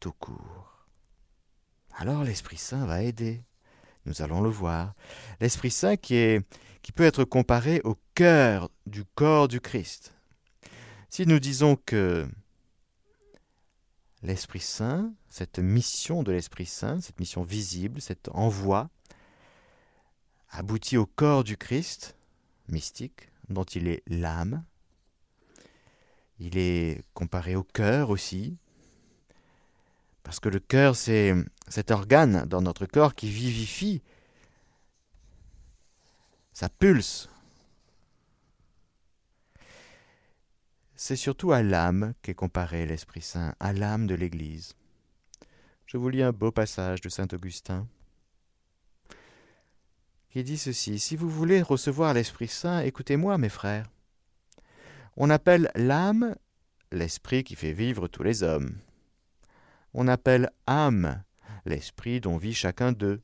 tout 0.01 0.13
court. 0.13 0.87
Alors 1.97 2.25
l'Esprit 2.25 2.57
Saint 2.57 2.87
va 2.87 3.03
aider. 3.03 3.43
Nous 4.07 4.23
allons 4.23 4.43
le 4.43 4.51
voir. 4.51 4.95
L'Esprit 5.41 5.71
Saint 5.71 5.97
qui, 5.97 6.41
peut 6.95 7.05
être 7.05 7.25
comparé 7.25 7.81
au 7.85 7.97
cœur 8.15 8.71
du 8.87 9.05
corps 9.05 9.49
du 9.49 9.61
Christ. 9.61 10.15
Si 11.15 11.29
nous 11.29 11.39
disons 11.39 11.77
que 11.77 12.29
l'Esprit 14.25 14.59
Saint, 14.59 15.15
cette 15.29 15.61
mission 15.61 16.25
de 16.25 16.33
l'Esprit 16.33 16.67
Saint, 16.67 17.01
cette 17.01 17.21
mission 17.21 17.45
visible, 17.45 18.01
cet 18.01 18.29
envoi, 18.31 18.91
aboutit 20.51 20.97
au 20.97 21.07
corps 21.07 21.45
du 21.45 21.57
Christ, 21.57 22.17
mystique, 22.67 23.31
dont 23.49 23.63
il 23.63 23.87
est 23.87 24.03
l'âme, 24.09 24.65
il 26.41 26.59
est 26.59 27.05
comparé 27.15 27.55
au 27.55 27.63
cœur 27.63 28.11
aussi, 28.11 28.57
parce 30.25 30.41
que 30.41 30.49
le 30.49 30.59
cœur, 30.59 30.97
c'est 30.97 31.33
cet 31.69 31.93
organe 31.93 32.45
dans 32.47 32.61
notre 32.61 32.87
corps 32.87 33.15
qui 33.15 33.31
vivifie, 33.31 34.03
ça 36.53 36.69
pulse. 36.69 37.29
C'est 40.97 41.17
surtout 41.17 41.53
à 41.53 41.63
l'âme 41.63 42.15
qu'est 42.23 42.35
comparé 42.35 42.87
l'Esprit 42.87 43.23
Saint, 43.23 43.55
à 43.59 43.73
l'âme 43.73 44.07
de 44.07 44.15
l'Église. 44.15 44.75
Je 45.87 45.97
vous 45.97 46.09
lis 46.09 46.23
un 46.23 46.33
beau 46.33 46.53
passage 46.53 47.01
de 47.01 47.09
Saint 47.09 47.29
Augustin 47.33 47.87
qui 50.31 50.43
dit 50.43 50.59
ceci 50.59 50.99
Si 50.99 51.15
vous 51.15 51.31
voulez 51.31 51.63
recevoir 51.63 52.13
l'Esprit 52.13 52.49
Saint, 52.49 52.81
écoutez-moi, 52.81 53.39
mes 53.39 53.49
frères. 53.49 53.87
On 55.17 55.31
appelle 55.31 55.71
l'âme 55.77 56.35
l'esprit 56.91 57.45
qui 57.45 57.55
fait 57.55 57.73
vivre 57.73 58.09
tous 58.09 58.25
les 58.25 58.43
hommes. 58.43 58.77
On 59.93 60.09
appelle 60.09 60.51
âme 60.67 61.23
l'esprit 61.67 62.21
dont 62.21 62.37
vit 62.37 62.55
chacun 62.55 62.91
d'eux. 62.91 63.23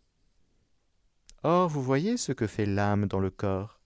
Or, 1.42 1.68
vous 1.68 1.82
voyez 1.82 2.16
ce 2.16 2.30
que 2.30 2.46
fait 2.46 2.66
l'âme 2.66 3.06
dans 3.06 3.18
le 3.18 3.30
corps. 3.30 3.80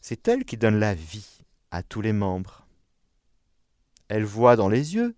C'est 0.00 0.26
elle 0.28 0.44
qui 0.44 0.56
donne 0.56 0.78
la 0.78 0.94
vie 0.94 1.40
à 1.70 1.82
tous 1.82 2.00
les 2.00 2.14
membres. 2.14 2.67
Elle 4.08 4.24
voit 4.24 4.56
dans 4.56 4.68
les 4.68 4.94
yeux, 4.94 5.14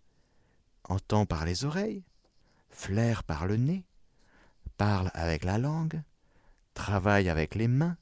entend 0.84 1.26
par 1.26 1.44
les 1.44 1.64
oreilles, 1.64 2.04
flaire 2.68 3.24
par 3.24 3.46
le 3.46 3.56
nez, 3.56 3.84
parle 4.76 5.10
avec 5.14 5.44
la 5.44 5.58
langue, 5.58 6.02
travaille 6.74 7.28
avec 7.28 7.54
les 7.54 7.68
mains 7.68 7.96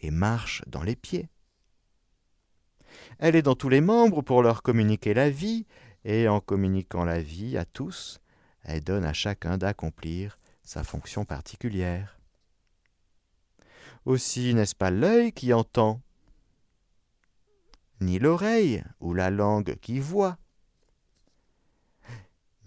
et 0.00 0.10
marche 0.10 0.62
dans 0.66 0.82
les 0.82 0.96
pieds. 0.96 1.28
Elle 3.18 3.36
est 3.36 3.42
dans 3.42 3.54
tous 3.54 3.68
les 3.68 3.80
membres 3.80 4.22
pour 4.22 4.42
leur 4.42 4.62
communiquer 4.62 5.14
la 5.14 5.30
vie, 5.30 5.66
et 6.04 6.28
en 6.28 6.40
communiquant 6.40 7.04
la 7.04 7.20
vie 7.20 7.56
à 7.56 7.64
tous, 7.64 8.20
elle 8.62 8.84
donne 8.84 9.04
à 9.04 9.12
chacun 9.12 9.56
d'accomplir 9.56 10.38
sa 10.62 10.84
fonction 10.84 11.24
particulière. 11.24 12.18
Aussi 14.04 14.52
n'est-ce 14.54 14.74
pas 14.74 14.90
l'œil 14.90 15.32
qui 15.32 15.54
entend, 15.54 16.02
ni 18.04 18.18
l'oreille 18.18 18.84
ou 19.00 19.14
la 19.14 19.30
langue 19.30 19.76
qui 19.80 19.98
voit, 19.98 20.38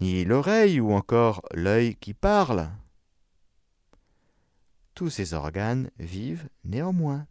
ni 0.00 0.24
l'oreille 0.24 0.80
ou 0.80 0.92
encore 0.92 1.42
l'œil 1.52 1.96
qui 1.96 2.14
parle. 2.14 2.70
Tous 4.94 5.10
ces 5.10 5.34
organes 5.34 5.90
vivent 5.98 6.48
néanmoins. 6.64 7.26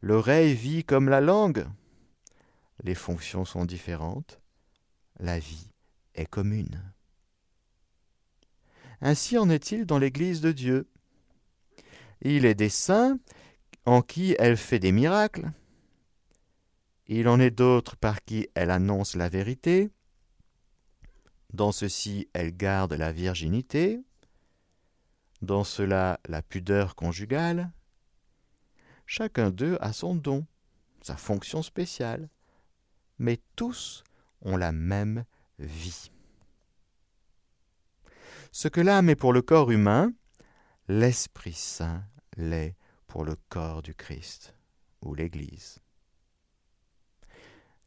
L'oreille 0.00 0.54
vit 0.54 0.84
comme 0.84 1.08
la 1.08 1.20
langue. 1.20 1.66
Les 2.82 2.94
fonctions 2.94 3.44
sont 3.44 3.64
différentes. 3.64 4.40
La 5.18 5.38
vie 5.38 5.70
est 6.14 6.26
commune. 6.26 6.82
Ainsi 9.00 9.38
en 9.38 9.48
est-il 9.50 9.86
dans 9.86 9.98
l'Église 9.98 10.40
de 10.40 10.52
Dieu. 10.52 10.88
Il 12.22 12.44
est 12.44 12.54
des 12.54 12.68
saints 12.68 13.18
en 13.84 14.02
qui 14.02 14.34
elle 14.38 14.56
fait 14.56 14.78
des 14.78 14.92
miracles. 14.92 15.50
Il 17.08 17.28
en 17.28 17.38
est 17.38 17.50
d'autres 17.50 17.96
par 17.96 18.24
qui 18.24 18.48
elle 18.54 18.70
annonce 18.70 19.14
la 19.14 19.28
vérité. 19.28 19.90
Dans 21.52 21.70
ceci, 21.70 22.28
elle 22.32 22.56
garde 22.56 22.94
la 22.94 23.12
virginité. 23.12 24.00
Dans 25.40 25.64
cela, 25.64 26.18
la 26.28 26.42
pudeur 26.42 26.96
conjugale. 26.96 27.70
Chacun 29.06 29.50
d'eux 29.50 29.78
a 29.80 29.92
son 29.92 30.16
don, 30.16 30.44
sa 31.00 31.16
fonction 31.16 31.62
spéciale, 31.62 32.28
mais 33.18 33.40
tous 33.54 34.02
ont 34.42 34.56
la 34.56 34.72
même 34.72 35.24
vie. 35.60 36.10
Ce 38.50 38.66
que 38.66 38.80
l'âme 38.80 39.10
est 39.10 39.16
pour 39.16 39.32
le 39.32 39.42
corps 39.42 39.70
humain, 39.70 40.12
l'Esprit 40.88 41.52
Saint 41.52 42.02
l'est 42.36 42.74
pour 43.06 43.24
le 43.24 43.36
corps 43.48 43.82
du 43.82 43.94
Christ 43.94 44.54
ou 45.02 45.14
l'Église. 45.14 45.80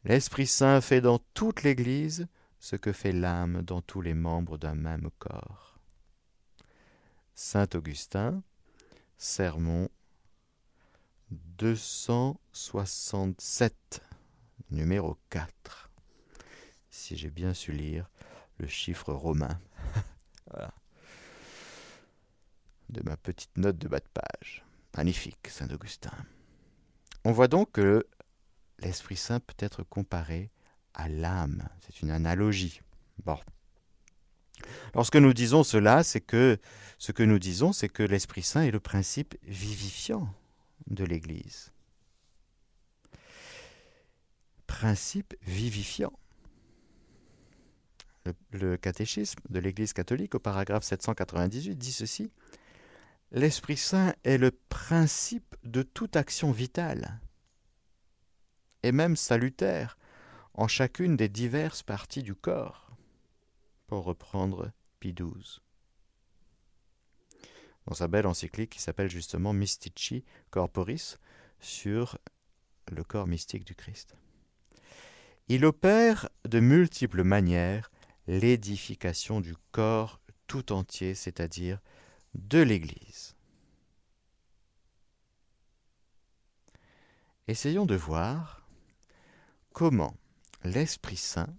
L'Esprit 0.04 0.46
Saint 0.46 0.80
fait 0.80 1.02
dans 1.02 1.18
toute 1.34 1.62
l'Église 1.62 2.26
ce 2.58 2.76
que 2.76 2.92
fait 2.92 3.12
l'âme 3.12 3.60
dans 3.62 3.82
tous 3.82 4.00
les 4.00 4.14
membres 4.14 4.56
d'un 4.56 4.74
même 4.74 5.10
corps. 5.18 5.78
Saint 7.34 7.68
Augustin, 7.74 8.42
Sermon 9.18 9.90
267, 11.30 14.02
numéro 14.70 15.18
4. 15.28 15.90
Si 16.90 17.16
j'ai 17.16 17.30
bien 17.30 17.54
su 17.54 17.72
lire 17.72 18.10
le 18.58 18.66
chiffre 18.66 19.12
romain. 19.12 19.60
De 22.88 23.02
ma 23.04 23.16
petite 23.16 23.56
note 23.56 23.78
de 23.78 23.86
bas 23.86 24.00
de 24.00 24.08
page. 24.12 24.64
Magnifique, 24.96 25.46
Saint 25.46 25.70
Augustin. 25.70 26.10
On 27.24 27.30
voit 27.30 27.46
donc 27.46 27.70
que 27.70 28.04
l'Esprit 28.80 29.16
Saint 29.16 29.40
peut 29.40 29.54
être 29.58 29.82
comparé 29.82 30.50
à 30.94 31.08
l'âme. 31.08 31.68
C'est 31.80 32.02
une 32.02 32.10
analogie. 32.10 32.80
Bon. 33.24 33.38
Lorsque 34.94 35.16
nous 35.16 35.32
disons 35.32 35.62
cela, 35.64 36.02
c'est 36.02 36.20
que 36.20 36.58
ce 36.98 37.12
que 37.12 37.22
nous 37.22 37.38
disons, 37.38 37.72
c'est 37.72 37.88
que 37.88 38.02
l'Esprit 38.02 38.42
Saint 38.42 38.62
est 38.62 38.70
le 38.70 38.80
principe 38.80 39.36
vivifiant 39.42 40.28
de 40.86 41.04
l'Église. 41.04 41.72
Principe 44.66 45.34
vivifiant. 45.42 46.12
Le, 48.52 48.76
catéchisme 48.76 49.40
de 49.48 49.58
l'Église 49.58 49.94
catholique 49.94 50.34
au 50.34 50.38
paragraphe 50.38 50.84
798 50.84 51.74
dit 51.76 51.92
ceci. 51.92 52.30
L'Esprit 53.32 53.78
Saint 53.78 54.14
est 54.24 54.36
le 54.36 54.50
principe 54.50 55.56
de 55.64 55.82
toute 55.82 56.16
action 56.16 56.52
vitale, 56.52 57.18
et 58.82 58.92
même 58.92 59.16
salutaire, 59.16 59.98
en 60.54 60.68
chacune 60.68 61.16
des 61.16 61.28
diverses 61.28 61.82
parties 61.82 62.22
du 62.22 62.34
corps, 62.34 62.90
pour 63.86 64.04
reprendre 64.04 64.72
Pie 64.98 65.14
XII. 65.14 65.60
Dans 67.86 67.94
sa 67.94 68.08
belle 68.08 68.26
encyclique 68.26 68.70
qui 68.70 68.80
s'appelle 68.80 69.10
justement 69.10 69.52
Mystici 69.52 70.24
Corporis 70.50 71.18
sur 71.60 72.18
le 72.90 73.04
corps 73.04 73.26
mystique 73.26 73.64
du 73.64 73.74
Christ. 73.74 74.14
Il 75.48 75.64
opère 75.64 76.28
de 76.48 76.60
multiples 76.60 77.24
manières 77.24 77.90
l'édification 78.26 79.40
du 79.40 79.56
corps 79.72 80.20
tout 80.46 80.72
entier, 80.72 81.14
c'est-à-dire 81.14 81.80
de 82.34 82.60
l'Église. 82.60 83.34
Essayons 87.48 87.86
de 87.86 87.96
voir 87.96 88.59
comment 89.72 90.16
l'Esprit 90.64 91.16
Saint 91.16 91.54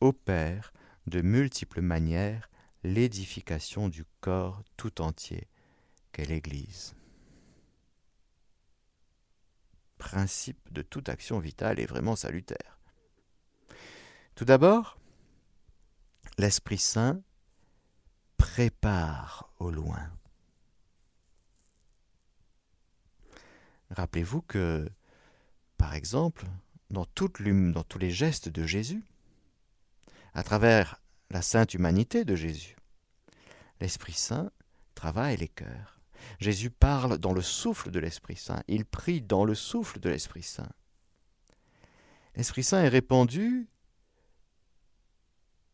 opère 0.00 0.72
de 1.06 1.20
multiples 1.20 1.80
manières 1.80 2.50
l'édification 2.82 3.88
du 3.88 4.04
corps 4.20 4.62
tout 4.76 5.00
entier 5.00 5.48
qu'est 6.12 6.24
l'Église? 6.26 6.94
Principe 9.98 10.72
de 10.72 10.82
toute 10.82 11.08
action 11.08 11.38
vitale 11.38 11.78
et 11.78 11.86
vraiment 11.86 12.16
salutaire. 12.16 12.78
Tout 14.34 14.44
d'abord, 14.44 14.98
l'Esprit 16.38 16.78
Saint 16.78 17.20
prépare 18.38 19.52
au 19.58 19.70
loin. 19.70 20.10
Rappelez-vous 23.90 24.40
que, 24.42 24.88
par 25.76 25.94
exemple, 25.94 26.46
dans, 26.90 27.06
dans 27.72 27.84
tous 27.84 27.98
les 27.98 28.10
gestes 28.10 28.48
de 28.48 28.66
Jésus, 28.66 29.02
à 30.34 30.42
travers 30.42 31.00
la 31.30 31.42
sainte 31.42 31.74
humanité 31.74 32.24
de 32.24 32.34
Jésus, 32.36 32.76
l'Esprit 33.80 34.12
Saint 34.12 34.50
travaille 34.94 35.36
les 35.36 35.48
cœurs. 35.48 36.00
Jésus 36.38 36.70
parle 36.70 37.18
dans 37.18 37.32
le 37.32 37.42
souffle 37.42 37.90
de 37.90 37.98
l'Esprit 37.98 38.36
Saint, 38.36 38.62
il 38.68 38.84
prie 38.84 39.22
dans 39.22 39.44
le 39.44 39.54
souffle 39.54 40.00
de 40.00 40.10
l'Esprit 40.10 40.42
Saint. 40.42 40.70
L'Esprit 42.36 42.62
Saint 42.62 42.82
est 42.82 42.88
répandu 42.88 43.68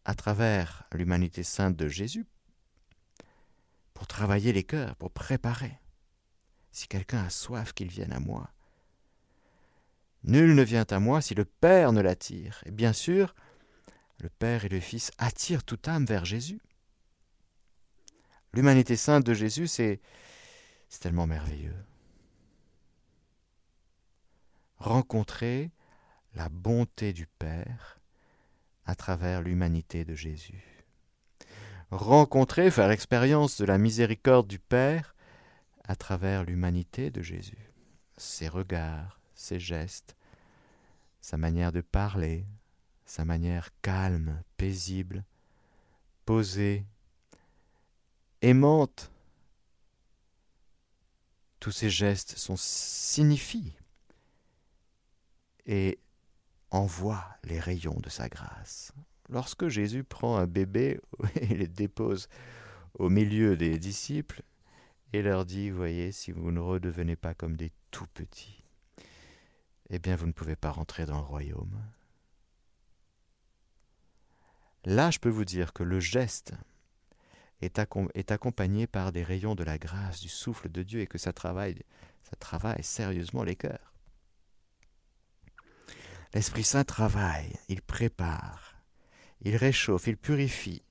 à 0.05 0.15
travers 0.15 0.85
l'humanité 0.93 1.43
sainte 1.43 1.77
de 1.77 1.89
Jésus 1.89 2.27
pour 3.93 4.07
travailler 4.07 4.53
les 4.53 4.63
cœurs, 4.63 4.95
pour 4.97 5.11
préparer. 5.11 5.79
Si 6.71 6.87
quelqu'un 6.87 7.25
a 7.25 7.31
soif, 7.31 7.73
qu'il 7.73 7.89
vienne 7.89 8.13
à 8.13 8.21
moi. 8.21 8.51
Nul 10.27 10.55
ne 10.57 10.63
vient 10.63 10.87
à 10.91 10.99
moi 10.99 11.21
si 11.21 11.35
le 11.35 11.45
Père 11.45 11.93
ne 11.93 12.01
l'attire. 12.01 12.61
Et 12.67 12.73
bien 12.73 12.93
sûr, 12.93 13.35
le 14.19 14.29
Père 14.29 14.65
et 14.65 14.69
le 14.69 14.81
Fils 14.81 15.13
attirent 15.19 15.65
toute 15.65 15.87
âme 15.87 16.05
vers 16.05 16.25
Jésus. 16.25 16.61
L'humanité 18.53 18.97
sainte 18.97 19.25
de 19.25 19.35
Jésus, 19.35 19.69
c'est 19.69 20.01
tellement 21.01 21.27
merveilleux. 21.27 21.77
Rencontrer 24.79 25.71
la 26.35 26.49
bonté 26.49 27.13
du 27.13 27.27
Père 27.27 28.01
à 28.85 28.95
travers 28.95 29.43
l'humanité 29.43 30.05
de 30.05 30.15
Jésus. 30.15 30.85
Rencontrer, 31.91 32.71
faire 32.71 32.89
l'expérience 32.89 33.61
de 33.61 33.65
la 33.65 33.79
miséricorde 33.79 34.49
du 34.49 34.59
Père 34.59 35.15
à 35.85 35.95
travers 35.95 36.45
l'humanité 36.45 37.11
de 37.11 37.23
Jésus. 37.23 37.71
Ses 38.17 38.49
regards, 38.49 39.21
ses 39.35 39.61
gestes, 39.61 40.16
sa 41.27 41.37
manière 41.37 41.73
de 41.73 41.81
parler, 41.81 42.47
sa 43.05 43.25
manière 43.25 43.71
calme, 43.83 44.41
paisible, 44.57 45.25
posée, 46.25 46.87
aimante. 48.43 49.11
Tous 51.59 51.73
ces 51.73 51.91
gestes 51.91 52.39
sont 52.39 52.55
signifient 52.57 53.73
et 55.67 55.99
envoie 56.71 57.27
les 57.43 57.59
rayons 57.59 57.99
de 57.99 58.09
sa 58.09 58.29
grâce. 58.29 58.93
Lorsque 59.29 59.67
Jésus 59.67 60.05
prend 60.05 60.37
un 60.37 60.47
bébé 60.47 61.01
et 61.35 61.57
le 61.57 61.67
dépose 61.67 62.29
au 63.01 63.09
milieu 63.09 63.57
des 63.57 63.81
disciples 63.81 64.43
et 65.13 65.23
leur 65.23 65.45
dit, 65.45 65.71
voyez, 65.71 66.13
si 66.13 66.31
vous 66.31 66.53
ne 66.53 66.61
redevenez 66.61 67.17
pas 67.17 67.35
comme 67.35 67.57
des 67.57 67.73
tout 67.91 68.07
petits, 68.15 68.66
eh 69.91 69.99
bien 69.99 70.17
vous 70.17 70.27
ne 70.27 70.33
pouvez 70.33 70.57
pas 70.57 70.71
rentrer 70.71 71.07
dans 71.07 71.19
le 71.19 71.25
royaume. 71.25 71.81
Là, 74.85 75.11
je 75.11 75.19
peux 75.19 75.29
vous 75.29 75.45
dire 75.45 75.73
que 75.73 75.83
le 75.83 75.99
geste 75.99 76.55
est, 77.61 77.79
accompagné 78.31 78.87
par 78.87 79.13
des 79.13 79.25
rayons 79.25 79.55
de 79.55 79.65
la 79.65 79.79
grâce, 79.79 80.21
du 80.21 80.29
souffle 80.29 80.71
de 80.71 80.83
Dieu, 80.83 81.01
et 81.01 81.07
que 81.07 81.19
ça 81.19 81.33
travaille, 81.33 81.83
ça 82.23 82.37
travaille 82.37 82.85
sérieusement 82.85 83.43
les 83.43 83.57
cœurs. 83.57 83.93
L'Esprit 86.35 86.65
Saint 86.65 86.85
travaille, 86.85 87.59
il 87.69 87.83
prépare, 87.83 88.77
il 89.41 89.57
réchauffe, 89.57 90.07
il 90.07 90.17
purifie. 90.17 90.83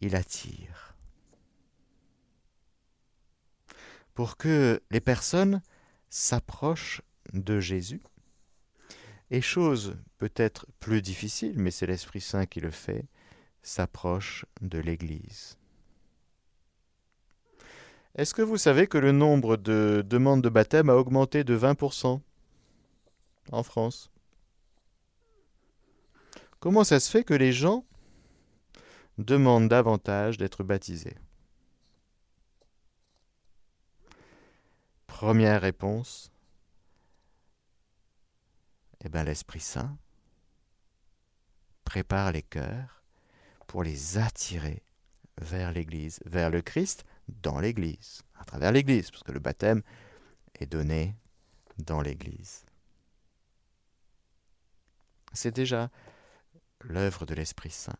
Il 0.00 0.14
attire. 0.14 0.85
Pour 4.16 4.38
que 4.38 4.82
les 4.90 5.00
personnes 5.00 5.60
s'approchent 6.08 7.02
de 7.34 7.60
Jésus, 7.60 8.00
et 9.30 9.42
chose 9.42 9.98
peut-être 10.16 10.66
plus 10.80 11.02
difficile, 11.02 11.52
mais 11.56 11.70
c'est 11.70 11.86
l'Esprit 11.86 12.22
Saint 12.22 12.46
qui 12.46 12.60
le 12.60 12.70
fait, 12.70 13.04
s'approche 13.62 14.46
de 14.62 14.78
l'Église. 14.78 15.58
Est-ce 18.14 18.32
que 18.32 18.40
vous 18.40 18.56
savez 18.56 18.86
que 18.86 18.96
le 18.96 19.12
nombre 19.12 19.58
de 19.58 20.02
demandes 20.06 20.42
de 20.42 20.48
baptême 20.48 20.88
a 20.88 20.94
augmenté 20.94 21.44
de 21.44 21.54
20% 21.58 22.18
en 23.52 23.62
France? 23.62 24.10
Comment 26.58 26.84
ça 26.84 27.00
se 27.00 27.10
fait 27.10 27.22
que 27.22 27.34
les 27.34 27.52
gens 27.52 27.84
demandent 29.18 29.68
davantage 29.68 30.38
d'être 30.38 30.64
baptisés? 30.64 31.18
Première 35.18 35.62
réponse, 35.62 36.30
eh 39.02 39.08
bien 39.08 39.24
l'Esprit 39.24 39.60
Saint 39.60 39.96
prépare 41.84 42.32
les 42.32 42.42
cœurs 42.42 43.02
pour 43.66 43.82
les 43.82 44.18
attirer 44.18 44.82
vers 45.40 45.72
l'Église, 45.72 46.20
vers 46.26 46.50
le 46.50 46.60
Christ, 46.60 47.06
dans 47.28 47.58
l'Église, 47.60 48.20
à 48.38 48.44
travers 48.44 48.72
l'Église, 48.72 49.10
parce 49.10 49.22
que 49.22 49.32
le 49.32 49.40
baptême 49.40 49.80
est 50.60 50.66
donné 50.66 51.16
dans 51.78 52.02
l'Église. 52.02 52.66
C'est 55.32 55.54
déjà 55.54 55.88
l'œuvre 56.82 57.24
de 57.24 57.32
l'Esprit 57.32 57.70
Saint 57.70 57.98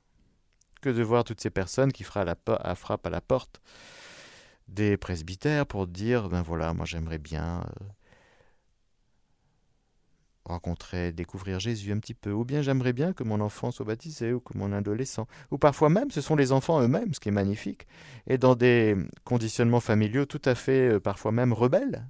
que 0.82 0.90
de 0.90 1.02
voir 1.02 1.24
toutes 1.24 1.40
ces 1.40 1.48
personnes 1.48 1.92
qui 1.92 2.04
frappent 2.04 2.50
à 2.50 3.10
la 3.10 3.20
porte 3.22 3.62
des 4.68 4.96
presbytères 4.96 5.66
pour 5.66 5.86
dire, 5.86 6.28
ben 6.28 6.42
voilà, 6.42 6.74
moi 6.74 6.84
j'aimerais 6.86 7.18
bien 7.18 7.60
euh, 7.60 7.84
rencontrer, 10.44 11.12
découvrir 11.12 11.60
Jésus 11.60 11.92
un 11.92 11.98
petit 11.98 12.14
peu, 12.14 12.32
ou 12.32 12.44
bien 12.44 12.62
j'aimerais 12.62 12.92
bien 12.92 13.12
que 13.12 13.24
mon 13.24 13.40
enfant 13.40 13.70
soit 13.70 13.86
baptisé, 13.86 14.32
ou 14.32 14.40
que 14.40 14.56
mon 14.56 14.72
adolescent, 14.72 15.26
ou 15.50 15.58
parfois 15.58 15.88
même 15.88 16.10
ce 16.10 16.20
sont 16.20 16.36
les 16.36 16.52
enfants 16.52 16.80
eux-mêmes, 16.80 17.14
ce 17.14 17.20
qui 17.20 17.28
est 17.28 17.32
magnifique, 17.32 17.86
et 18.26 18.38
dans 18.38 18.54
des 18.54 18.96
conditionnements 19.24 19.80
familiaux 19.80 20.26
tout 20.26 20.42
à 20.44 20.54
fait, 20.54 20.94
euh, 20.94 21.00
parfois 21.00 21.32
même 21.32 21.52
rebelles. 21.52 22.06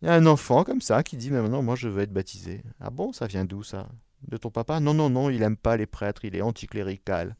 Il 0.00 0.06
y 0.06 0.08
a 0.08 0.14
un 0.14 0.26
enfant 0.26 0.64
comme 0.64 0.80
ça 0.80 1.02
qui 1.02 1.16
dit, 1.16 1.30
mais 1.30 1.40
maintenant 1.40 1.62
moi 1.62 1.76
je 1.76 1.88
veux 1.88 2.02
être 2.02 2.12
baptisé. 2.12 2.62
Ah 2.80 2.90
bon, 2.90 3.12
ça 3.12 3.26
vient 3.26 3.44
d'où 3.44 3.62
ça? 3.62 3.88
De 4.26 4.36
ton 4.36 4.50
papa? 4.50 4.80
Non, 4.80 4.94
non, 4.94 5.10
non, 5.10 5.30
il 5.30 5.40
n'aime 5.40 5.56
pas 5.56 5.76
les 5.76 5.86
prêtres, 5.86 6.24
il 6.24 6.34
est 6.34 6.42
anticlérical. 6.42 7.36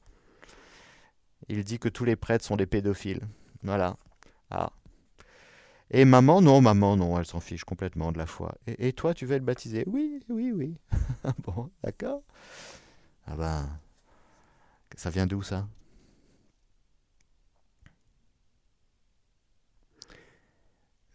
Il 1.48 1.64
dit 1.64 1.79
que 1.79 1.88
tous 1.88 2.05
les 2.05 2.16
prêtres 2.16 2.44
sont 2.44 2.57
des 2.57 2.66
pédophiles. 2.66 3.22
Voilà. 3.62 3.96
Ah, 4.51 4.72
et 5.94 6.07
maman, 6.07 6.40
non, 6.40 6.62
maman, 6.62 6.96
non, 6.96 7.18
elle 7.18 7.27
s'en 7.27 7.40
fiche 7.40 7.64
complètement 7.64 8.12
de 8.12 8.18
la 8.18 8.25
foi. 8.25 8.55
Et, 8.66 8.94
toi, 8.94 9.12
tu 9.12 9.27
veux 9.27 9.37
être 9.37 9.44
baptisé? 9.44 9.85
Oui, 9.87 10.25
oui, 10.31 10.51
oui. 10.51 10.75
bon, 11.44 11.70
d'accord. 11.85 12.22
Ah 13.27 13.37
ben, 13.37 13.79
ça 14.96 15.11
vient 15.11 15.27
d'où 15.27 15.42
ça? 15.42 15.68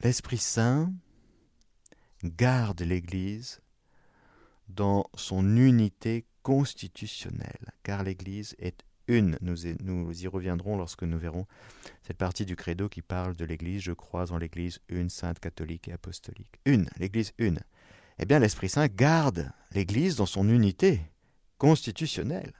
L'Esprit 0.01 0.37
Saint 0.37 0.93
garde 2.23 2.81
l'Église 2.81 3.61
dans 4.69 5.09
son 5.15 5.57
unité 5.57 6.27
constitutionnelle, 6.43 7.73
car 7.81 8.03
l'Église 8.03 8.55
est 8.59 8.85
une. 9.07 9.37
Nous, 9.41 10.23
y 10.23 10.27
reviendrons 10.27 10.77
lorsque 10.77 11.03
nous 11.03 11.17
verrons 11.17 11.45
cette 12.03 12.17
partie 12.17 12.45
du 12.45 12.55
credo 12.55 12.89
qui 12.89 13.01
parle 13.01 13.35
de 13.35 13.45
l'Église. 13.45 13.81
Je 13.81 13.93
crois 13.93 14.31
en 14.31 14.37
l'Église 14.37 14.79
une, 14.89 15.09
sainte, 15.09 15.39
catholique 15.39 15.87
et 15.87 15.93
apostolique. 15.93 16.59
Une, 16.65 16.89
l'Église 16.97 17.33
une. 17.37 17.59
Eh 18.19 18.25
bien, 18.25 18.39
l'Esprit 18.39 18.69
Saint 18.69 18.87
garde 18.87 19.51
l'Église 19.71 20.15
dans 20.15 20.25
son 20.25 20.49
unité 20.49 21.01
constitutionnelle. 21.57 22.53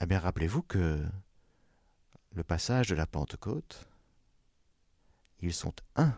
Eh 0.00 0.06
bien, 0.06 0.18
rappelez-vous 0.18 0.62
que 0.62 1.02
le 2.32 2.44
passage 2.44 2.88
de 2.88 2.94
la 2.94 3.06
Pentecôte, 3.06 3.88
ils 5.40 5.54
sont 5.54 5.74
un. 5.94 6.12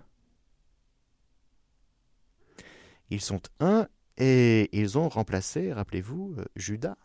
Ils 3.11 3.21
sont 3.21 3.43
un 3.61 3.89
et 4.19 4.69
ils 4.79 4.99
ont 4.99 5.09
remplacé, 5.09 5.73
rappelez-vous, 5.73 6.35
euh, 6.39 6.45
Judas. 6.57 6.97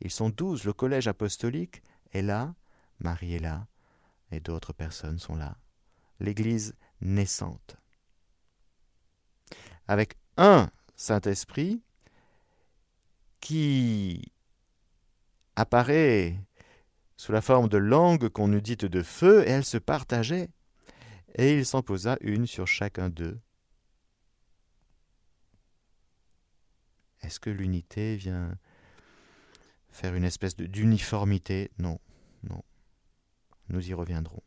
Ils 0.00 0.12
sont 0.12 0.30
douze, 0.30 0.64
le 0.64 0.72
collège 0.72 1.08
apostolique 1.08 1.82
est 2.12 2.22
là, 2.22 2.54
Marie 3.00 3.34
est 3.34 3.40
là, 3.40 3.66
et 4.30 4.38
d'autres 4.38 4.72
personnes 4.72 5.18
sont 5.18 5.34
là. 5.34 5.58
L'Église 6.20 6.76
naissante. 7.00 7.76
Avec 9.88 10.14
un 10.36 10.70
Saint-Esprit 10.94 11.82
qui 13.40 14.32
apparaît 15.56 16.38
sous 17.16 17.32
la 17.32 17.40
forme 17.40 17.68
de 17.68 17.78
langue 17.78 18.28
qu'on 18.28 18.52
eût 18.52 18.62
dite 18.62 18.84
de 18.84 19.02
feu, 19.02 19.42
et 19.46 19.50
elles 19.50 19.64
se 19.64 19.78
partageaient. 19.78 20.50
Et 21.34 21.58
il 21.58 21.66
s'en 21.66 21.82
posa 21.82 22.16
une 22.20 22.46
sur 22.46 22.68
chacun 22.68 23.08
d'eux. 23.08 23.40
Est-ce 27.22 27.40
que 27.40 27.50
l'unité 27.50 28.16
vient 28.16 28.56
faire 29.90 30.14
une 30.14 30.24
espèce 30.24 30.56
d'uniformité? 30.56 31.70
Non, 31.78 31.98
non. 32.42 32.62
Nous 33.68 33.88
y 33.88 33.94
reviendrons. 33.94 34.42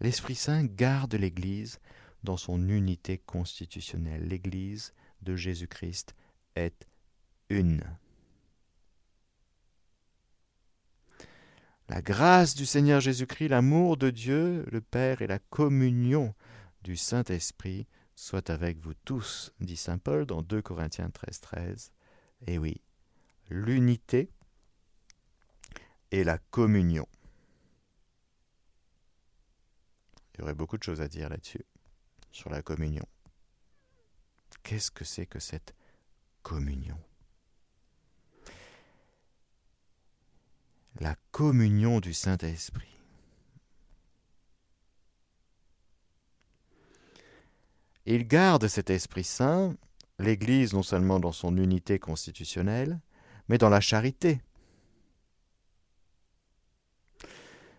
L'Esprit 0.00 0.34
Saint 0.34 0.64
garde 0.64 1.14
l'Église 1.14 1.78
dans 2.24 2.36
son 2.36 2.68
unité 2.68 3.18
constitutionnelle. 3.18 4.26
L'Église 4.26 4.94
de 5.22 5.36
Jésus-Christ 5.36 6.14
est 6.56 6.86
une. 7.48 7.82
La 11.88 12.00
grâce 12.00 12.54
du 12.54 12.64
Seigneur 12.64 13.00
Jésus-Christ, 13.00 13.48
l'amour 13.48 13.96
de 13.96 14.10
Dieu, 14.10 14.64
le 14.70 14.80
Père 14.80 15.20
et 15.20 15.26
la 15.26 15.38
communion 15.38 16.34
du 16.82 16.96
Saint-Esprit 16.96 17.86
soient 18.14 18.50
avec 18.50 18.78
vous 18.78 18.94
tous, 18.94 19.52
dit 19.60 19.76
Saint 19.76 19.98
Paul 19.98 20.26
dans 20.26 20.42
2 20.42 20.62
Corinthiens 20.62 21.10
13, 21.10 21.40
13. 21.40 21.92
Et 22.46 22.58
oui, 22.58 22.80
l'unité 23.48 24.30
et 26.10 26.24
la 26.24 26.38
communion. 26.38 27.06
Il 30.34 30.40
y 30.40 30.42
aurait 30.42 30.54
beaucoup 30.54 30.78
de 30.78 30.82
choses 30.82 31.00
à 31.00 31.08
dire 31.08 31.28
là-dessus, 31.28 31.64
sur 32.30 32.50
la 32.50 32.62
communion. 32.62 33.06
Qu'est-ce 34.62 34.90
que 34.90 35.04
c'est 35.04 35.26
que 35.26 35.40
cette 35.40 35.74
communion? 36.42 36.98
La 41.00 41.16
communion 41.30 42.00
du 42.00 42.12
Saint-Esprit. 42.12 42.91
Il 48.04 48.26
garde 48.26 48.66
cet 48.66 48.90
Esprit 48.90 49.24
Saint, 49.24 49.76
l'Église 50.18 50.72
non 50.72 50.82
seulement 50.82 51.20
dans 51.20 51.32
son 51.32 51.56
unité 51.56 51.98
constitutionnelle, 51.98 53.00
mais 53.48 53.58
dans 53.58 53.68
la 53.68 53.80
charité. 53.80 54.40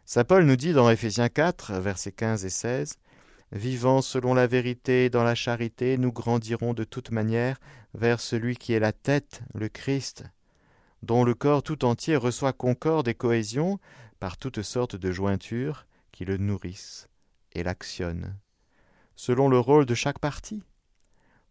Saint 0.06 0.24
Paul 0.24 0.46
nous 0.46 0.56
dit 0.56 0.74
dans 0.74 0.90
Éphésiens 0.90 1.30
4, 1.30 1.74
versets 1.80 2.12
15 2.12 2.46
et 2.46 2.50
16, 2.50 2.98
Vivant 3.52 4.02
selon 4.02 4.34
la 4.34 4.48
vérité 4.48 5.06
et 5.06 5.10
dans 5.12 5.24
la 5.24 5.36
charité, 5.36 5.98
nous 6.00 6.12
grandirons 6.12 6.74
de 6.74 6.84
toute 6.84 7.12
manière 7.12 7.60
vers 7.94 8.20
celui 8.20 8.56
qui 8.56 8.74
est 8.74 8.80
la 8.80 8.94
tête, 8.94 9.44
le 9.54 9.70
Christ, 9.70 10.24
dont 11.04 11.24
le 11.24 11.36
corps 11.36 11.62
tout 11.62 11.86
entier 11.86 12.16
reçoit 12.16 12.54
concorde 12.54 13.08
et 13.08 13.14
cohésion 13.14 13.78
par 14.20 14.38
toutes 14.38 14.64
sortes 14.64 14.96
de 14.96 15.12
jointures 15.12 15.86
qui 16.12 16.26
le 16.26 16.38
nourrissent 16.38 17.10
et 17.52 17.62
l'actionnent, 17.62 18.36
selon 19.24 19.48
le 19.48 19.60
rôle 19.60 19.86
de 19.86 19.96
chaque 19.96 20.20
partie, 20.20 20.64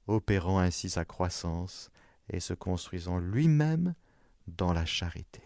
opérant 0.06 0.58
ainsi 0.58 0.90
sa 0.90 1.04
croissance 1.04 1.90
et 2.28 2.40
se 2.40 2.54
construisant 2.54 3.18
lui-même 3.18 3.94
dans 4.46 4.72
la 4.72 4.84
charité 4.84 5.42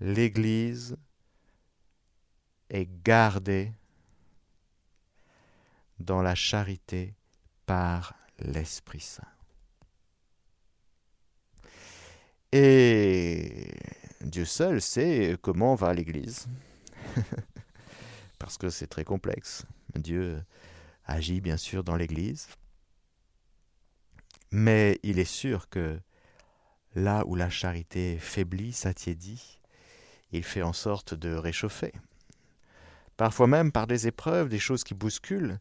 l'Église 0.00 0.96
est 2.68 2.88
gardée 3.04 3.72
dans 5.98 6.22
la 6.22 6.34
charité 6.34 7.14
par 7.64 8.14
l'Esprit 8.38 9.00
Saint. 9.00 9.22
Et 12.52 13.70
Dieu 14.20 14.44
seul 14.44 14.80
sait 14.80 15.36
comment 15.40 15.74
va 15.74 15.94
l'Église, 15.94 16.46
parce 18.38 18.58
que 18.58 18.70
c'est 18.70 18.86
très 18.86 19.04
complexe. 19.04 19.64
Dieu 19.94 20.42
agit 21.04 21.40
bien 21.40 21.56
sûr 21.56 21.84
dans 21.84 21.96
l'Église, 21.96 22.48
mais 24.50 24.98
il 25.02 25.18
est 25.18 25.24
sûr 25.24 25.68
que 25.68 25.98
là 26.94 27.24
où 27.26 27.34
la 27.34 27.50
charité 27.50 28.18
faiblit, 28.18 28.72
s'attiédit, 28.72 29.60
il 30.32 30.44
fait 30.44 30.62
en 30.62 30.72
sorte 30.72 31.14
de 31.14 31.34
réchauffer. 31.34 31.92
Parfois 33.16 33.46
même 33.46 33.72
par 33.72 33.86
des 33.86 34.06
épreuves, 34.06 34.48
des 34.48 34.58
choses 34.58 34.84
qui 34.84 34.94
bousculent, 34.94 35.58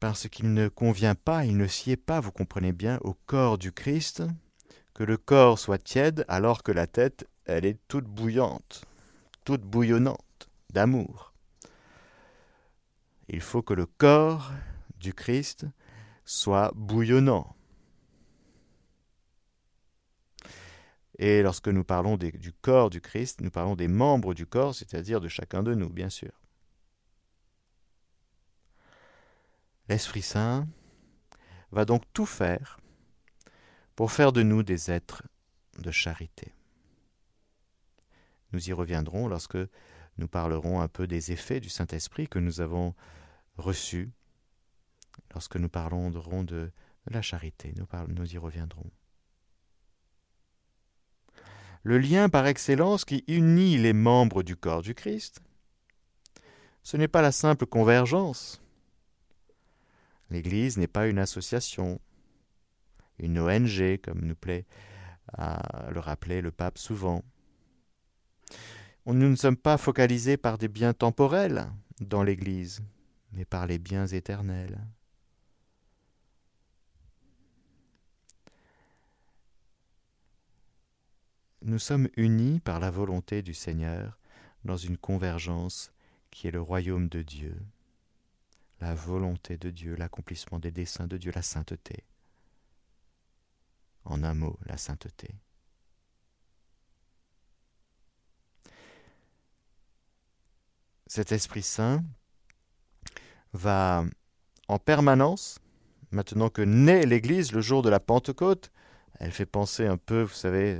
parce 0.00 0.28
qu'il 0.28 0.52
ne 0.54 0.68
convient 0.68 1.14
pas, 1.14 1.44
il 1.44 1.56
ne 1.56 1.66
sied 1.66 1.96
pas, 1.96 2.20
vous 2.20 2.32
comprenez 2.32 2.72
bien, 2.72 2.98
au 3.02 3.14
corps 3.26 3.58
du 3.58 3.72
Christ, 3.72 4.22
que 4.94 5.04
le 5.04 5.16
corps 5.16 5.58
soit 5.58 5.78
tiède 5.78 6.24
alors 6.28 6.62
que 6.62 6.72
la 6.72 6.86
tête, 6.86 7.28
elle 7.44 7.66
est 7.66 7.78
toute 7.88 8.06
bouillante, 8.06 8.84
toute 9.44 9.62
bouillonnante 9.62 10.20
d'amour. 10.70 11.34
Il 13.28 13.40
faut 13.40 13.62
que 13.62 13.74
le 13.74 13.86
corps 13.86 14.52
du 14.98 15.14
Christ 15.14 15.66
soit 16.24 16.72
bouillonnant, 16.74 17.54
Et 21.20 21.42
lorsque 21.42 21.68
nous 21.68 21.84
parlons 21.84 22.16
du 22.16 22.52
corps 22.62 22.88
du 22.88 23.02
Christ, 23.02 23.42
nous 23.42 23.50
parlons 23.50 23.76
des 23.76 23.88
membres 23.88 24.32
du 24.32 24.46
corps, 24.46 24.74
c'est-à-dire 24.74 25.20
de 25.20 25.28
chacun 25.28 25.62
de 25.62 25.74
nous, 25.74 25.90
bien 25.90 26.08
sûr. 26.08 26.32
L'Esprit 29.90 30.22
Saint 30.22 30.66
va 31.72 31.84
donc 31.84 32.04
tout 32.14 32.24
faire 32.24 32.80
pour 33.96 34.12
faire 34.12 34.32
de 34.32 34.42
nous 34.42 34.62
des 34.62 34.90
êtres 34.90 35.22
de 35.78 35.90
charité. 35.90 36.54
Nous 38.52 38.70
y 38.70 38.72
reviendrons 38.72 39.28
lorsque 39.28 39.58
nous 40.20 40.28
parlerons 40.28 40.80
un 40.80 40.88
peu 40.88 41.06
des 41.06 41.32
effets 41.32 41.58
du 41.58 41.68
Saint-Esprit 41.68 42.28
que 42.28 42.38
nous 42.38 42.60
avons 42.60 42.94
reçus, 43.56 44.10
lorsque 45.32 45.56
nous 45.56 45.68
parlerons 45.68 46.44
de, 46.44 46.70
la 47.06 47.22
charité. 47.22 47.74
Nous, 47.76 47.86
nous 48.08 48.34
y 48.34 48.38
reviendrons 48.38 48.90
le 51.82 51.98
lien 51.98 52.28
par 52.28 52.46
excellence 52.46 53.04
qui 53.04 53.24
unit 53.26 53.78
les 53.78 53.92
membres 53.92 54.42
du 54.42 54.56
corps 54.56 54.82
du 54.82 54.94
Christ. 54.94 55.40
Ce 56.82 56.96
n'est 56.96 57.08
pas 57.08 57.22
la 57.22 57.32
simple 57.32 57.66
convergence. 57.66 58.62
L'Église 60.30 60.76
n'est 60.76 60.86
pas 60.86 61.06
une 61.08 61.18
association, 61.18 62.00
une 63.18 63.38
ONG, 63.38 63.98
comme 64.02 64.20
nous 64.20 64.34
plaît 64.34 64.66
à 65.32 65.90
le 65.90 66.00
rappeler 66.00 66.40
le 66.40 66.50
pape 66.50 66.78
souvent. 66.78 67.22
Nous 69.06 69.14
ne 69.14 69.36
sommes 69.36 69.56
pas 69.56 69.76
focalisés 69.76 70.36
par 70.36 70.56
des 70.56 70.68
biens 70.68 70.92
temporels 70.92 71.66
dans 72.00 72.22
l'Église, 72.22 72.82
mais 73.32 73.44
par 73.44 73.66
les 73.66 73.78
biens 73.78 74.06
éternels. 74.06 74.78
nous 81.62 81.78
sommes 81.78 82.08
unis 82.16 82.60
par 82.60 82.80
la 82.80 82.90
volonté 82.90 83.42
du 83.42 83.54
Seigneur 83.54 84.18
dans 84.64 84.76
une 84.76 84.96
convergence 84.96 85.92
qui 86.30 86.48
est 86.48 86.50
le 86.50 86.60
royaume 86.60 87.08
de 87.08 87.22
Dieu, 87.22 87.56
la 88.80 88.94
volonté 88.94 89.56
de 89.56 89.70
Dieu, 89.70 89.94
l'accomplissement 89.94 90.58
des 90.58 90.70
desseins 90.70 91.06
de 91.06 91.18
Dieu, 91.18 91.32
la 91.34 91.42
sainteté. 91.42 92.04
En 94.04 94.22
un 94.22 94.34
mot, 94.34 94.58
la 94.64 94.78
sainteté. 94.78 95.34
Cet 101.10 101.32
Esprit 101.32 101.62
Saint 101.62 102.04
va 103.52 104.04
en 104.68 104.78
permanence 104.78 105.58
maintenant 106.12 106.50
que 106.50 106.62
naît 106.62 107.04
l'Église 107.04 107.50
le 107.50 107.60
jour 107.60 107.82
de 107.82 107.90
la 107.90 107.98
Pentecôte. 107.98 108.70
Elle 109.18 109.32
fait 109.32 109.44
penser 109.44 109.88
un 109.88 109.96
peu, 109.96 110.22
vous 110.22 110.32
savez, 110.32 110.78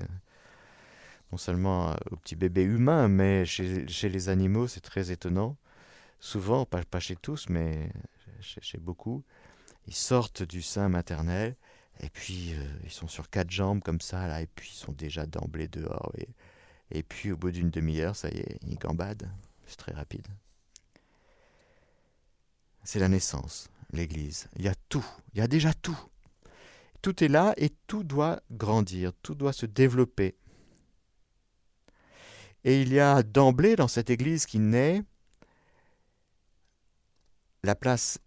non 1.33 1.37
seulement 1.37 1.97
au 2.13 2.17
petit 2.17 2.37
bébé 2.37 2.63
humain, 2.63 3.09
mais 3.09 3.45
chez, 3.45 4.09
les 4.09 4.29
animaux, 4.29 4.69
c'est 4.69 4.83
très 4.83 5.11
étonnant. 5.11 5.57
Souvent, 6.21 6.65
pas, 6.65 7.01
chez 7.01 7.17
tous, 7.17 7.49
mais 7.49 7.91
chez, 8.41 8.79
beaucoup, 8.79 9.25
ils 9.89 9.97
sortent 9.97 10.45
du 10.45 10.63
sein 10.63 10.89
maternel, 10.89 11.57
et 11.99 12.09
puis 12.09 12.53
euh, 12.53 12.65
ils 12.85 12.93
sont 12.93 13.09
sur 13.09 13.31
quatre 13.31 13.51
jambes 13.51 13.83
comme 13.83 14.01
ça, 14.01 14.41
et 14.41 14.47
puis 14.47 14.71
ils 14.73 14.79
sont 14.79 14.93
déjà 14.93 15.27
d'emblée 15.27 15.67
dehors. 15.67 16.13
Et, 16.19 16.29
et 16.93 17.03
puis 17.03 17.33
au 17.33 17.37
bout 17.37 17.51
d'une 17.51 17.71
demi-heure, 17.71 18.15
ça 18.15 18.29
y 18.29 18.39
est, 18.39 18.61
ils 18.63 18.79
gambadent. 18.79 19.29
C'est 19.71 19.77
très 19.77 19.95
rapide. 19.95 20.27
C'est 22.83 22.99
la 22.99 23.09
naissance, 23.09 23.71
l'Église. 23.93 24.49
Il 24.57 24.63
y 24.63 24.69
a 24.69 24.75
tout, 24.89 25.07
il 25.33 25.39
y 25.39 25.43
a 25.43 25.47
déjà 25.47 25.73
tout. 25.73 25.97
Tout 27.03 27.23
est 27.23 27.29
là 27.29 27.55
et 27.57 27.71
tout 27.87 28.03
doit 28.03 28.43
grandir, 28.51 29.13
tout 29.23 29.37
doit 29.37 29.53
se 29.53 29.67
développer. 29.67 30.37
Et 32.65 32.83
il 32.83 32.93
y 32.93 32.99
a 32.99 33.23
d'emblée 33.23 33.77
dans 33.77 33.87
cette 33.87 34.11
Église 34.11 34.45
qui 34.45 34.59
naît 34.59 35.05
la 37.63 37.77
place 37.77 38.19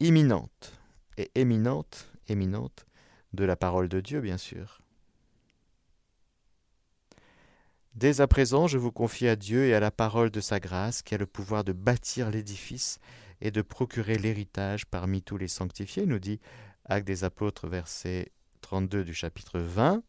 imminente 0.00 0.72
et 1.16 1.30
éminente, 1.36 2.10
éminente 2.26 2.86
de 3.34 3.44
la 3.44 3.54
parole 3.54 3.88
de 3.88 4.00
Dieu, 4.00 4.20
bien 4.20 4.36
sûr. 4.36 4.81
Dès 7.94 8.22
à 8.22 8.26
présent, 8.26 8.66
je 8.66 8.78
vous 8.78 8.90
confie 8.90 9.28
à 9.28 9.36
Dieu 9.36 9.66
et 9.66 9.74
à 9.74 9.80
la 9.80 9.90
parole 9.90 10.30
de 10.30 10.40
sa 10.40 10.60
grâce, 10.60 11.02
qui 11.02 11.14
a 11.14 11.18
le 11.18 11.26
pouvoir 11.26 11.62
de 11.62 11.72
bâtir 11.72 12.30
l'édifice 12.30 12.98
et 13.42 13.50
de 13.50 13.60
procurer 13.60 14.16
l'héritage 14.16 14.86
parmi 14.86 15.20
tous 15.20 15.36
les 15.36 15.48
sanctifiés, 15.48 16.06
nous 16.06 16.18
dit 16.18 16.40
Actes 16.86 17.06
des 17.06 17.24
Apôtres, 17.24 17.68
verset 17.68 18.32
32 18.62 19.04
du 19.04 19.12
chapitre 19.12 19.60
20. 19.60 20.02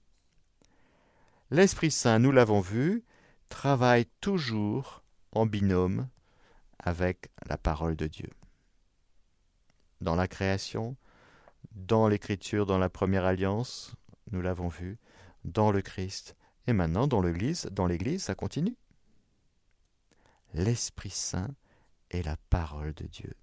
L'Esprit 1.51 1.91
Saint, 1.91 2.19
nous 2.19 2.31
l'avons 2.31 2.61
vu, 2.61 3.03
travaille 3.49 4.05
toujours 4.21 5.03
en 5.33 5.45
binôme 5.45 6.07
avec 6.79 7.31
la 7.47 7.57
parole 7.57 7.97
de 7.97 8.07
Dieu. 8.07 8.29
Dans 9.99 10.15
la 10.15 10.29
création, 10.29 10.95
dans 11.73 12.07
l'écriture, 12.07 12.65
dans 12.65 12.77
la 12.77 12.89
première 12.89 13.25
alliance, 13.25 13.93
nous 14.31 14.41
l'avons 14.41 14.69
vu, 14.69 14.97
dans 15.43 15.71
le 15.71 15.81
Christ, 15.81 16.35
et 16.67 16.73
maintenant 16.73 17.07
dans 17.07 17.21
l'Église, 17.21 17.67
dans 17.71 17.87
l'Église, 17.87 18.23
ça 18.23 18.35
continue. 18.35 18.75
L'Esprit 20.53 21.09
Saint 21.09 21.53
est 22.11 22.23
la 22.23 22.37
parole 22.49 22.93
de 22.93 23.05
Dieu, 23.05 23.33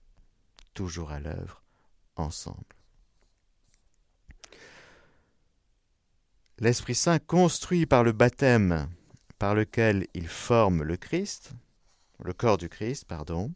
toujours 0.74 1.10
à 1.10 1.20
l'œuvre, 1.20 1.62
ensemble. 2.16 2.64
L'Esprit 6.58 6.94
Saint 6.94 7.18
construit 7.18 7.86
par 7.86 8.04
le 8.04 8.12
baptême 8.12 8.88
par 9.38 9.54
lequel 9.54 10.06
il 10.12 10.28
forme 10.28 10.82
le 10.82 10.96
Christ, 10.96 11.52
le 12.22 12.34
corps 12.34 12.58
du 12.58 12.68
Christ, 12.68 13.06
pardon. 13.06 13.52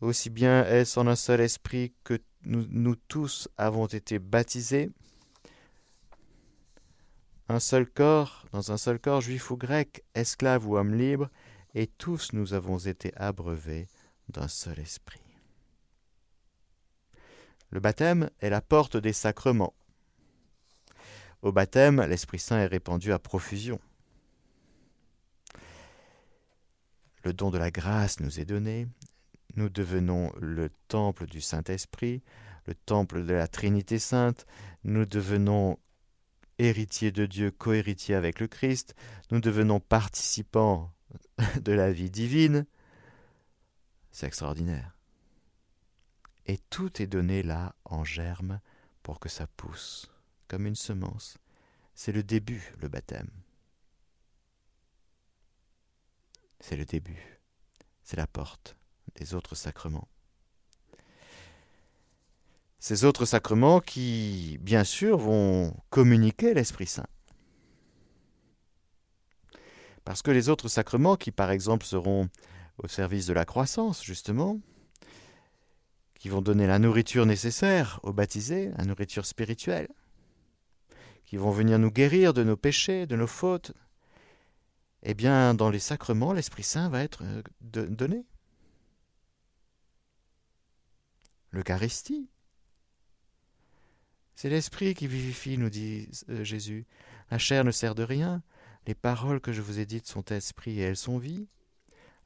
Aussi 0.00 0.30
bien 0.30 0.64
est-ce 0.64 0.98
en 0.98 1.06
un 1.06 1.14
seul 1.14 1.40
esprit 1.40 1.92
que 2.02 2.18
nous 2.44 2.96
tous 2.96 3.48
avons 3.56 3.86
été 3.86 4.18
baptisés, 4.18 4.90
un 7.48 7.60
seul 7.60 7.86
corps, 7.86 8.46
dans 8.52 8.72
un 8.72 8.76
seul 8.76 8.98
corps, 8.98 9.20
juif 9.20 9.50
ou 9.50 9.56
grec, 9.56 10.04
esclave 10.14 10.66
ou 10.66 10.76
homme 10.76 10.94
libre, 10.94 11.30
et 11.74 11.86
tous 11.86 12.32
nous 12.32 12.54
avons 12.54 12.78
été 12.78 13.14
abreuvés 13.16 13.88
d'un 14.28 14.48
seul 14.48 14.78
esprit. 14.78 15.20
Le 17.70 17.80
baptême 17.80 18.30
est 18.40 18.50
la 18.50 18.60
porte 18.60 18.96
des 18.96 19.12
sacrements. 19.12 19.74
Au 21.40 21.52
baptême, 21.52 22.02
l'Esprit 22.02 22.38
Saint 22.38 22.58
est 22.58 22.66
répandu 22.66 23.12
à 23.12 23.18
profusion. 23.18 23.80
Le 27.24 27.32
don 27.32 27.50
de 27.50 27.58
la 27.58 27.70
grâce 27.70 28.20
nous 28.20 28.40
est 28.40 28.44
donné. 28.44 28.86
Nous 29.56 29.68
devenons 29.68 30.32
le 30.38 30.70
temple 30.88 31.26
du 31.26 31.40
Saint-Esprit, 31.40 32.22
le 32.66 32.74
temple 32.74 33.24
de 33.24 33.32
la 33.32 33.48
Trinité 33.48 33.98
sainte. 33.98 34.46
Nous 34.84 35.04
devenons 35.04 35.78
héritiers 36.62 37.12
de 37.12 37.26
Dieu, 37.26 37.50
cohéritiers 37.50 38.14
avec 38.14 38.40
le 38.40 38.46
Christ. 38.46 38.94
Nous 39.30 39.40
devenons 39.40 39.80
participants 39.80 40.92
de 41.60 41.72
la 41.72 41.92
vie 41.92 42.10
divine. 42.10 42.66
C'est 44.10 44.26
extraordinaire. 44.26 44.96
Et 46.46 46.58
tout 46.70 47.02
est 47.02 47.06
donné 47.06 47.42
là 47.42 47.74
en 47.84 48.04
germe 48.04 48.60
pour 49.02 49.20
que 49.20 49.28
ça 49.28 49.46
pousse 49.46 50.10
comme 50.48 50.66
une 50.66 50.76
semence. 50.76 51.38
C'est 51.94 52.12
le 52.12 52.22
début, 52.22 52.74
le 52.78 52.88
baptême. 52.88 53.30
C'est 56.60 56.76
le 56.76 56.84
début. 56.84 57.40
C'est 58.02 58.16
la 58.16 58.26
porte 58.26 58.76
des 59.16 59.34
autres 59.34 59.54
sacrements. 59.54 60.08
Ces 62.82 63.04
autres 63.04 63.26
sacrements 63.26 63.78
qui, 63.78 64.58
bien 64.60 64.82
sûr, 64.82 65.16
vont 65.16 65.72
communiquer 65.90 66.52
l'Esprit 66.52 66.88
Saint. 66.88 67.06
Parce 70.04 70.20
que 70.20 70.32
les 70.32 70.48
autres 70.48 70.66
sacrements 70.66 71.14
qui, 71.14 71.30
par 71.30 71.52
exemple, 71.52 71.86
seront 71.86 72.28
au 72.78 72.88
service 72.88 73.26
de 73.26 73.34
la 73.34 73.44
croissance, 73.44 74.02
justement, 74.02 74.58
qui 76.18 76.28
vont 76.28 76.42
donner 76.42 76.66
la 76.66 76.80
nourriture 76.80 77.24
nécessaire 77.24 78.00
aux 78.02 78.12
baptisés, 78.12 78.72
la 78.76 78.84
nourriture 78.84 79.26
spirituelle, 79.26 79.86
qui 81.24 81.36
vont 81.36 81.52
venir 81.52 81.78
nous 81.78 81.92
guérir 81.92 82.34
de 82.34 82.42
nos 82.42 82.56
péchés, 82.56 83.06
de 83.06 83.14
nos 83.14 83.28
fautes, 83.28 83.70
eh 85.04 85.14
bien, 85.14 85.54
dans 85.54 85.70
les 85.70 85.78
sacrements, 85.78 86.32
l'Esprit 86.32 86.64
Saint 86.64 86.88
va 86.88 87.04
être 87.04 87.22
euh, 87.22 87.42
donné. 87.60 88.26
L'Eucharistie. 91.52 92.31
C'est 94.42 94.48
l'Esprit 94.48 94.94
qui 94.94 95.06
vivifie, 95.06 95.56
nous 95.56 95.70
dit 95.70 96.08
euh, 96.28 96.42
Jésus. 96.42 96.84
La 97.30 97.38
chair 97.38 97.62
ne 97.62 97.70
sert 97.70 97.94
de 97.94 98.02
rien. 98.02 98.42
Les 98.88 98.94
paroles 98.96 99.40
que 99.40 99.52
je 99.52 99.62
vous 99.62 99.78
ai 99.78 99.86
dites 99.86 100.08
sont 100.08 100.24
esprit 100.24 100.80
et 100.80 100.82
elles 100.82 100.96
sont 100.96 101.16
vie. 101.16 101.46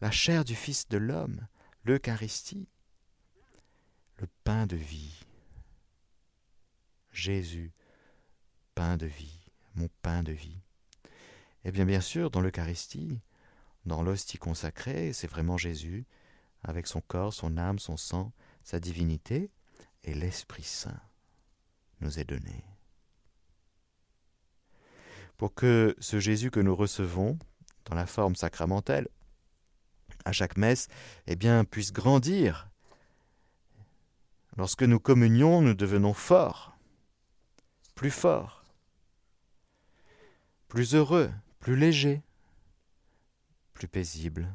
La 0.00 0.10
chair 0.10 0.42
du 0.42 0.54
Fils 0.54 0.88
de 0.88 0.96
l'homme, 0.96 1.46
l'Eucharistie, 1.84 2.68
le 4.16 4.26
pain 4.44 4.66
de 4.66 4.76
vie. 4.76 5.26
Jésus, 7.12 7.74
pain 8.74 8.96
de 8.96 9.04
vie, 9.04 9.50
mon 9.74 9.90
pain 10.00 10.22
de 10.22 10.32
vie. 10.32 10.62
Eh 11.64 11.70
bien, 11.70 11.84
bien 11.84 12.00
sûr, 12.00 12.30
dans 12.30 12.40
l'Eucharistie, 12.40 13.20
dans 13.84 14.02
l'hostie 14.02 14.38
consacrée, 14.38 15.12
c'est 15.12 15.28
vraiment 15.28 15.58
Jésus, 15.58 16.06
avec 16.64 16.86
son 16.86 17.02
corps, 17.02 17.34
son 17.34 17.58
âme, 17.58 17.78
son 17.78 17.98
sang, 17.98 18.32
sa 18.64 18.80
divinité, 18.80 19.50
et 20.02 20.14
l'Esprit 20.14 20.62
Saint 20.62 20.98
nous 22.00 22.18
est 22.18 22.24
donné. 22.24 22.64
Pour 25.36 25.54
que 25.54 25.94
ce 25.98 26.18
Jésus 26.18 26.50
que 26.50 26.60
nous 26.60 26.74
recevons, 26.74 27.38
dans 27.84 27.94
la 27.94 28.06
forme 28.06 28.36
sacramentelle, 28.36 29.08
à 30.24 30.32
chaque 30.32 30.56
messe, 30.56 30.88
eh 31.26 31.36
bien, 31.36 31.64
puisse 31.64 31.92
grandir. 31.92 32.68
Lorsque 34.56 34.82
nous 34.82 34.98
communions, 34.98 35.60
nous 35.60 35.74
devenons 35.74 36.14
forts, 36.14 36.76
plus 37.94 38.10
forts 38.10 38.56
plus 40.68 40.94
heureux, 40.94 41.30
plus 41.58 41.76
léger, 41.76 42.22
plus 43.72 43.88
paisible. 43.88 44.52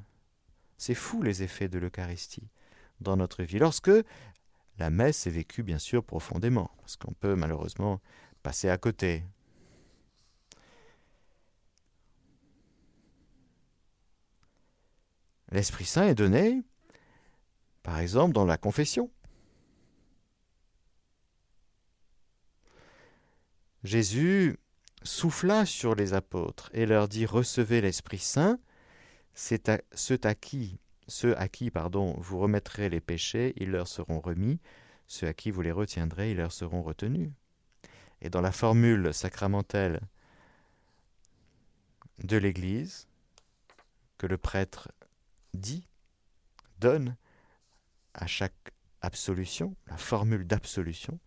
C'est 0.77 0.95
fou 0.95 1.21
les 1.21 1.43
effets 1.43 1.67
de 1.67 1.79
l'Eucharistie 1.79 2.49
dans 2.99 3.17
notre 3.17 3.43
vie. 3.43 3.59
Lorsque 3.59 3.91
la 4.77 4.89
messe 4.89 5.27
est 5.27 5.31
vécue 5.31 5.63
bien 5.63 5.79
sûr 5.79 6.03
profondément, 6.03 6.71
parce 6.79 6.95
qu'on 6.97 7.13
peut 7.13 7.35
malheureusement 7.35 8.01
passer 8.43 8.69
à 8.69 8.77
côté. 8.77 9.23
L'Esprit 15.51 15.85
Saint 15.85 16.07
est 16.07 16.15
donné, 16.15 16.63
par 17.83 17.99
exemple, 17.99 18.33
dans 18.33 18.45
la 18.45 18.57
confession. 18.57 19.11
Jésus 23.83 24.57
souffla 25.03 25.65
sur 25.65 25.95
les 25.95 26.13
apôtres 26.13 26.69
et 26.73 26.85
leur 26.85 27.07
dit 27.07 27.25
Recevez 27.25 27.81
l'Esprit 27.81 28.19
Saint, 28.19 28.59
c'est 29.33 29.69
à 29.69 29.81
ceux 29.93 30.19
à 30.23 30.35
qui, 30.35 30.79
ceux 31.07 31.37
à 31.37 31.47
qui 31.47 31.71
pardon, 31.71 32.15
vous 32.19 32.39
remettrez 32.39 32.89
les 32.89 33.01
péchés, 33.01 33.53
ils 33.57 33.71
leur 33.71 33.87
seront 33.87 34.19
remis, 34.19 34.59
ceux 35.07 35.27
à 35.27 35.33
qui 35.33 35.51
vous 35.51 35.61
les 35.61 35.71
retiendrez, 35.71 36.31
ils 36.31 36.37
leur 36.37 36.51
seront 36.51 36.83
retenus. 36.83 37.31
Et 38.21 38.29
dans 38.29 38.41
la 38.41 38.51
formule 38.51 39.13
sacramentelle 39.13 39.99
de 42.23 42.37
l'Église, 42.37 43.07
que 44.17 44.27
le 44.27 44.37
prêtre 44.37 44.91
dit, 45.53 45.87
donne 46.79 47.15
à 48.13 48.27
chaque 48.27 48.73
absolution, 49.01 49.75
la 49.87 49.97
formule 49.97 50.45
d'absolution, 50.45 51.19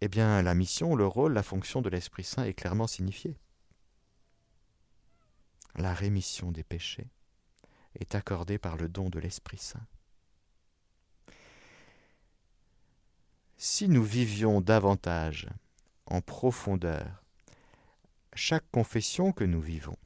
eh 0.00 0.08
bien 0.08 0.42
la 0.42 0.54
mission, 0.54 0.94
le 0.94 1.06
rôle, 1.06 1.32
la 1.32 1.42
fonction 1.42 1.82
de 1.82 1.88
l'Esprit 1.88 2.24
Saint 2.24 2.44
est 2.44 2.54
clairement 2.54 2.86
signifiée. 2.86 3.36
La 5.74 5.92
rémission 5.92 6.52
des 6.52 6.62
péchés 6.64 7.08
est 8.00 8.14
accordée 8.14 8.58
par 8.58 8.76
le 8.76 8.88
don 8.88 9.08
de 9.08 9.18
l'Esprit 9.18 9.58
Saint. 9.58 9.86
Si 13.56 13.88
nous 13.88 14.04
vivions 14.04 14.60
davantage 14.60 15.48
en 16.06 16.20
profondeur 16.20 17.22
chaque 18.34 18.70
confession 18.70 19.32
que 19.32 19.44
nous 19.44 19.60
vivons, 19.60 19.96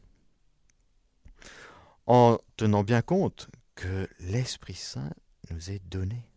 en 2.06 2.38
tenant 2.56 2.84
bien 2.84 3.02
compte 3.02 3.50
que 3.74 4.08
l'Esprit 4.20 4.74
Saint 4.74 5.10
nous 5.50 5.70
est 5.70 5.82
donné. 5.88 6.29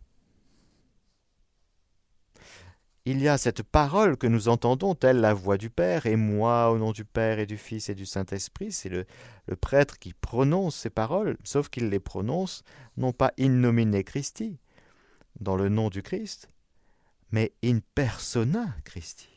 Il 3.06 3.20
y 3.20 3.28
a 3.28 3.36
cette 3.36 3.62
parole 3.62 4.16
que 4.16 4.26
nous 4.26 4.48
entendons, 4.48 4.94
telle 4.94 5.20
la 5.20 5.34
voix 5.34 5.58
du 5.58 5.68
Père, 5.68 6.06
et 6.06 6.16
moi, 6.16 6.70
au 6.70 6.78
nom 6.78 6.92
du 6.92 7.04
Père 7.04 7.38
et 7.38 7.44
du 7.44 7.58
Fils 7.58 7.90
et 7.90 7.94
du 7.94 8.06
Saint-Esprit, 8.06 8.72
c'est 8.72 8.88
le, 8.88 9.04
prêtre 9.60 9.98
qui 9.98 10.14
prononce 10.14 10.74
ces 10.74 10.88
paroles, 10.88 11.36
sauf 11.44 11.68
qu'il 11.68 11.90
les 11.90 12.00
prononce 12.00 12.62
non 12.96 13.12
pas 13.12 13.34
in 13.38 13.50
nomine 13.50 14.02
Christi, 14.02 14.58
dans 15.38 15.54
le 15.54 15.68
nom 15.68 15.90
du 15.90 16.00
Christ, 16.00 16.48
mais 17.30 17.52
in 17.62 17.80
persona 17.94 18.74
Christi. 18.84 19.28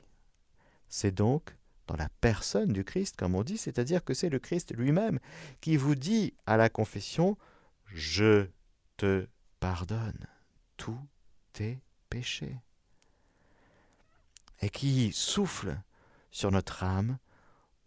C'est 0.87 1.13
donc 1.13 1.53
dans 1.87 1.97
la 1.97 2.07
personne 2.21 2.71
du 2.71 2.85
Christ, 2.85 3.17
comme 3.17 3.35
on 3.35 3.43
dit, 3.43 3.57
c'est-à-dire 3.57 4.05
que 4.05 4.13
c'est 4.13 4.29
le 4.29 4.39
Christ 4.39 4.73
lui-même 4.73 5.19
qui 5.59 5.75
vous 5.75 5.95
dit 5.95 6.33
à 6.45 6.55
la 6.55 6.69
confession 6.69 7.37
Je 7.87 8.47
te 8.95 9.27
pardonne 9.59 10.25
tous 10.77 10.99
tes 11.51 11.81
péchés. 12.09 12.61
Et 14.61 14.69
qui 14.69 15.11
souffle 15.13 15.79
sur 16.31 16.51
notre 16.51 16.83
âme 16.83 17.17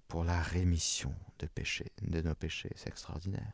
pour 0.08 0.24
la 0.24 0.40
rémission 0.40 1.14
de, 1.38 1.46
péchés, 1.46 1.92
de 2.02 2.20
nos 2.20 2.34
péchés. 2.34 2.70
C'est 2.76 2.88
extraordinaire. 2.88 3.52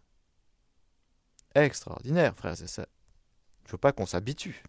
Extraordinaire, 1.55 2.35
frères 2.37 2.61
et 2.61 2.67
sœurs. 2.67 2.87
Il 3.61 3.65
ne 3.65 3.69
faut 3.71 3.79
pas 3.79 3.93
qu'on 3.93 4.07
s'habitue. 4.07 4.63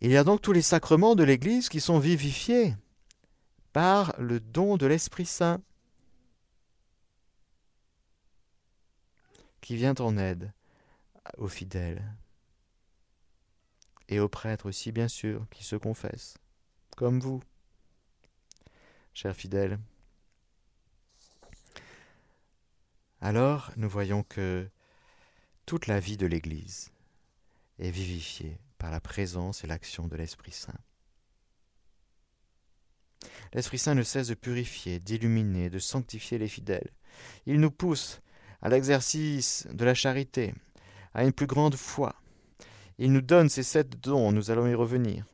Il 0.00 0.10
y 0.10 0.16
a 0.16 0.24
donc 0.24 0.42
tous 0.42 0.52
les 0.52 0.62
sacrements 0.62 1.14
de 1.14 1.24
l'Église 1.24 1.68
qui 1.68 1.80
sont 1.80 1.98
vivifiés 1.98 2.74
par 3.72 4.14
le 4.18 4.40
don 4.40 4.76
de 4.76 4.86
l'Esprit 4.86 5.26
Saint, 5.26 5.60
qui 9.60 9.76
vient 9.76 9.94
en 9.98 10.16
aide 10.16 10.52
aux 11.38 11.48
fidèles 11.48 12.02
et 14.08 14.20
aux 14.20 14.28
prêtres 14.28 14.66
aussi, 14.66 14.92
bien 14.92 15.08
sûr, 15.08 15.46
qui 15.50 15.64
se 15.64 15.76
confessent, 15.76 16.38
comme 16.96 17.20
vous, 17.20 17.42
chers 19.14 19.36
fidèles. 19.36 19.78
Alors, 23.20 23.72
nous 23.76 23.88
voyons 23.88 24.22
que 24.22 24.68
toute 25.64 25.86
la 25.86 26.00
vie 26.00 26.16
de 26.16 26.26
l'Église 26.26 26.92
est 27.78 27.90
vivifiée 27.90 28.58
par 28.78 28.90
la 28.90 29.00
présence 29.00 29.64
et 29.64 29.66
l'action 29.66 30.06
de 30.06 30.16
l'Esprit 30.16 30.52
Saint. 30.52 30.78
L'Esprit 33.52 33.78
Saint 33.78 33.94
ne 33.94 34.02
cesse 34.02 34.28
de 34.28 34.34
purifier, 34.34 35.00
d'illuminer, 35.00 35.70
de 35.70 35.78
sanctifier 35.78 36.38
les 36.38 36.48
fidèles. 36.48 36.90
Il 37.46 37.60
nous 37.60 37.70
pousse 37.70 38.20
à 38.62 38.68
l'exercice 38.68 39.66
de 39.72 39.84
la 39.84 39.94
charité, 39.94 40.54
à 41.14 41.24
une 41.24 41.32
plus 41.32 41.46
grande 41.46 41.76
foi. 41.76 42.14
Il 42.98 43.12
nous 43.12 43.20
donne 43.20 43.48
ces 43.48 43.62
sept 43.62 44.00
dons, 44.00 44.32
nous 44.32 44.50
allons 44.50 44.66
y 44.66 44.74
revenir. 44.74 45.26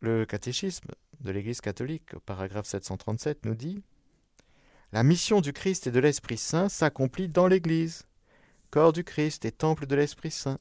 Le 0.00 0.26
catéchisme 0.26 0.88
de 1.20 1.30
l'Église 1.30 1.62
catholique, 1.62 2.12
au 2.14 2.20
paragraphe 2.20 2.66
737, 2.66 3.46
nous 3.46 3.54
dit 3.54 3.82
la 4.94 5.02
mission 5.02 5.40
du 5.40 5.52
Christ 5.52 5.88
et 5.88 5.90
de 5.90 5.98
l'Esprit 5.98 6.36
Saint 6.36 6.68
s'accomplit 6.68 7.28
dans 7.28 7.48
l'Église, 7.48 8.04
corps 8.70 8.92
du 8.92 9.02
Christ 9.02 9.44
et 9.44 9.50
temple 9.50 9.86
de 9.86 9.96
l'Esprit 9.96 10.30
Saint. 10.30 10.60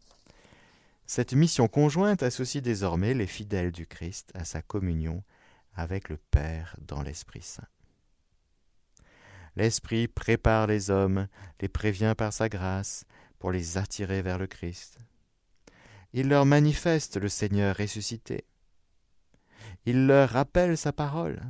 Cette 1.05 1.33
mission 1.33 1.67
conjointe 1.67 2.23
associe 2.23 2.63
désormais 2.63 3.13
les 3.13 3.27
fidèles 3.27 3.71
du 3.71 3.85
Christ 3.85 4.31
à 4.33 4.43
sa 4.43 4.63
communion 4.63 5.23
avec 5.75 6.09
le 6.09 6.17
Père 6.17 6.75
dans 6.81 7.03
l'Esprit 7.03 7.43
Saint. 7.43 7.67
L'Esprit 9.55 10.07
prépare 10.07 10.67
les 10.67 10.89
hommes, 10.89 11.27
les 11.61 11.67
prévient 11.67 12.15
par 12.17 12.33
sa 12.33 12.49
grâce, 12.49 13.05
pour 13.39 13.51
les 13.51 13.77
attirer 13.77 14.21
vers 14.21 14.39
le 14.39 14.47
Christ. 14.47 14.97
Il 16.13 16.29
leur 16.29 16.45
manifeste 16.45 17.17
le 17.17 17.29
Seigneur 17.29 17.75
ressuscité. 17.75 18.45
Il 19.85 20.07
leur 20.07 20.29
rappelle 20.29 20.77
sa 20.77 20.93
parole 20.93 21.41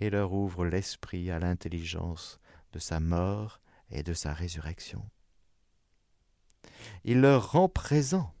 et 0.00 0.10
leur 0.10 0.32
ouvre 0.32 0.64
l'esprit 0.66 1.30
à 1.30 1.38
l'intelligence 1.38 2.38
de 2.72 2.78
sa 2.78 3.00
mort 3.00 3.60
et 3.90 4.02
de 4.02 4.12
sa 4.12 4.32
résurrection. 4.32 5.08
Il 7.04 7.20
leur 7.20 7.52
rend 7.52 7.68
présent 7.68 8.34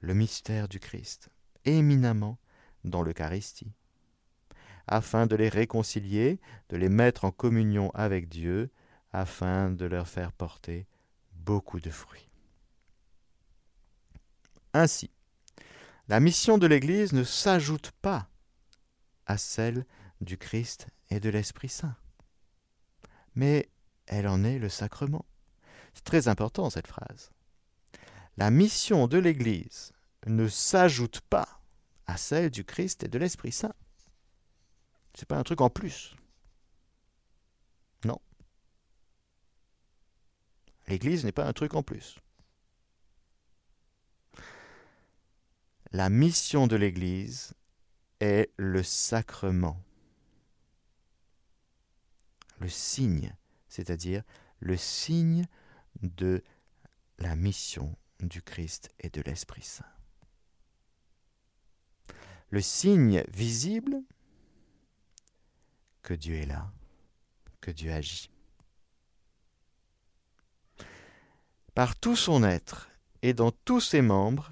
le 0.00 0.14
mystère 0.14 0.68
du 0.68 0.80
Christ, 0.80 1.30
éminemment 1.64 2.38
dans 2.84 3.02
l'Eucharistie, 3.02 3.72
afin 4.86 5.26
de 5.26 5.36
les 5.36 5.48
réconcilier, 5.48 6.40
de 6.68 6.76
les 6.76 6.88
mettre 6.88 7.24
en 7.24 7.30
communion 7.30 7.90
avec 7.94 8.28
Dieu, 8.28 8.70
afin 9.12 9.70
de 9.70 9.84
leur 9.84 10.08
faire 10.08 10.32
porter 10.32 10.86
beaucoup 11.32 11.80
de 11.80 11.90
fruits. 11.90 12.28
Ainsi, 14.74 15.10
la 16.08 16.20
mission 16.20 16.58
de 16.58 16.66
l'Église 16.66 17.12
ne 17.12 17.24
s'ajoute 17.24 17.90
pas 18.02 18.28
à 19.26 19.36
celle 19.36 19.84
du 20.20 20.38
Christ 20.38 20.86
et 21.10 21.20
de 21.20 21.28
l'Esprit 21.28 21.68
Saint. 21.68 21.96
Mais 23.34 23.70
elle 24.06 24.28
en 24.28 24.44
est 24.44 24.58
le 24.58 24.68
sacrement. 24.68 25.24
C'est 25.94 26.04
très 26.04 26.28
important 26.28 26.70
cette 26.70 26.86
phrase. 26.86 27.30
La 28.36 28.50
mission 28.50 29.08
de 29.08 29.18
l'Église 29.18 29.92
ne 30.26 30.48
s'ajoute 30.48 31.20
pas 31.20 31.60
à 32.06 32.16
celle 32.16 32.50
du 32.50 32.64
Christ 32.64 33.04
et 33.04 33.08
de 33.08 33.18
l'Esprit 33.18 33.52
Saint. 33.52 33.74
C'est 35.14 35.28
pas 35.28 35.36
un 35.36 35.42
truc 35.42 35.60
en 35.60 35.70
plus. 35.70 36.14
Non. 38.04 38.20
L'Église 40.88 41.24
n'est 41.24 41.32
pas 41.32 41.46
un 41.46 41.52
truc 41.52 41.74
en 41.74 41.82
plus. 41.82 42.18
La 45.90 46.08
mission 46.08 46.66
de 46.66 46.76
l'Église 46.76 47.54
est 48.20 48.50
le 48.56 48.82
sacrement 48.82 49.82
le 52.62 52.68
signe, 52.68 53.34
c'est-à-dire 53.68 54.22
le 54.60 54.76
signe 54.76 55.44
de 56.00 56.42
la 57.18 57.36
mission 57.36 57.94
du 58.20 58.40
Christ 58.40 58.90
et 59.00 59.10
de 59.10 59.20
l'Esprit 59.20 59.62
Saint. 59.62 59.84
Le 62.50 62.60
signe 62.60 63.24
visible 63.28 63.96
que 66.02 66.14
Dieu 66.14 66.36
est 66.36 66.46
là, 66.46 66.70
que 67.60 67.70
Dieu 67.70 67.92
agit. 67.92 68.30
Par 71.74 71.96
tout 71.96 72.16
son 72.16 72.44
être 72.44 72.90
et 73.22 73.32
dans 73.32 73.50
tous 73.50 73.80
ses 73.80 74.02
membres, 74.02 74.50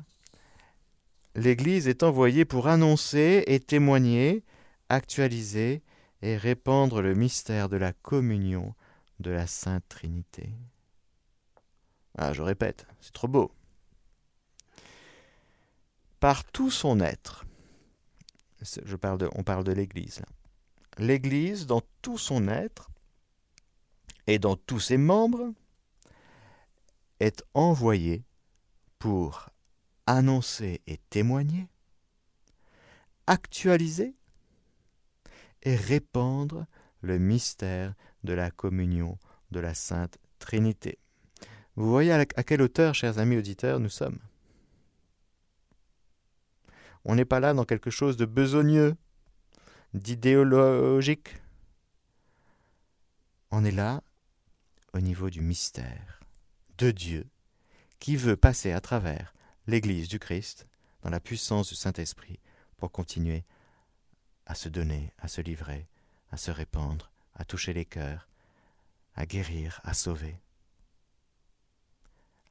l'Église 1.35 1.89
est 1.89 2.03
envoyée 2.03 2.45
pour 2.45 2.69
annoncer 2.69 3.45
et 3.47 3.61
témoigner, 3.61 4.45
actualiser 4.89 5.83
et 6.23 6.37
répandre 6.37 7.03
le 7.03 7.15
mystère 7.15 7.69
de 7.69 7.77
la 7.77 7.93
communion 7.93 8.75
de 9.19 9.31
la 9.31 9.46
Sainte 9.46 9.85
Trinité. 9.88 10.51
Ah, 12.17 12.33
je 12.33 12.42
répète, 12.42 12.87
c'est 13.01 13.13
trop 13.13 13.29
beau. 13.29 13.53
Par 16.21 16.44
tout 16.44 16.71
son 16.71 17.01
être, 17.01 17.44
on 19.35 19.42
parle 19.42 19.65
de 19.65 19.73
l'Église. 19.73 20.23
L'Église, 21.01 21.67
dans 21.67 21.81
tout 22.03 22.19
son 22.19 22.46
être 22.46 22.90
et 24.27 24.38
dans 24.38 24.55
tous 24.55 24.81
ses 24.81 24.98
membres, 24.98 25.55
est 27.21 27.42
envoyée 27.55 28.23
pour 28.98 29.48
annoncer 30.07 30.83
et 30.87 30.98
témoigner, 31.09 31.69
actualiser 33.27 34.15
et 35.63 35.75
répandre 35.75 36.67
le 37.01 37.19
mystère 37.19 37.94
de 38.23 38.35
la 38.35 38.51
communion 38.51 39.19
de 39.53 39.61
la 39.61 39.73
Sainte 39.73 40.19
Trinité. 40.38 40.98
Vous 41.77 41.88
voyez 41.88 42.13
à 42.13 42.27
quelle 42.27 42.61
hauteur, 42.61 42.94
chers 42.94 43.19
amis 43.19 43.38
auditeurs, 43.38 43.81
nous 43.81 43.88
sommes. 43.88 44.19
On 47.07 47.15
n'est 47.15 47.25
pas 47.25 47.40
là 47.40 47.55
dans 47.55 47.65
quelque 47.65 47.90
chose 47.90 48.19
de 48.19 48.27
besogneux, 48.27 48.96
d'idéologique. 49.95 51.37
On 53.51 53.65
est 53.65 53.73
là 53.73 54.03
au 54.93 55.01
niveau 55.01 55.31
du 55.31 55.41
mystère 55.41 56.21
de 56.79 56.91
Dieu 56.91 57.27
qui 57.99 58.17
veut 58.17 58.37
passer 58.37 58.73
à 58.73 58.81
travers 58.81 59.35
l'Église 59.67 60.09
du 60.09 60.19
Christ 60.19 60.67
dans 61.03 61.11
la 61.11 61.21
puissance 61.21 61.69
du 61.69 61.75
Saint-Esprit 61.75 62.38
pour 62.77 62.93
continuer 62.93 63.45
à 64.47 64.55
se 64.55 64.69
donner, 64.69 65.13
à 65.19 65.29
se 65.29 65.41
livrer, 65.41 65.87
à 66.31 66.37
se 66.37 66.51
répandre, 66.51 67.11
à 67.35 67.45
toucher 67.45 67.73
les 67.73 67.85
cœurs, 67.85 68.29
à 69.15 69.27
guérir, 69.27 69.81
à 69.85 69.95
sauver. 69.95 70.37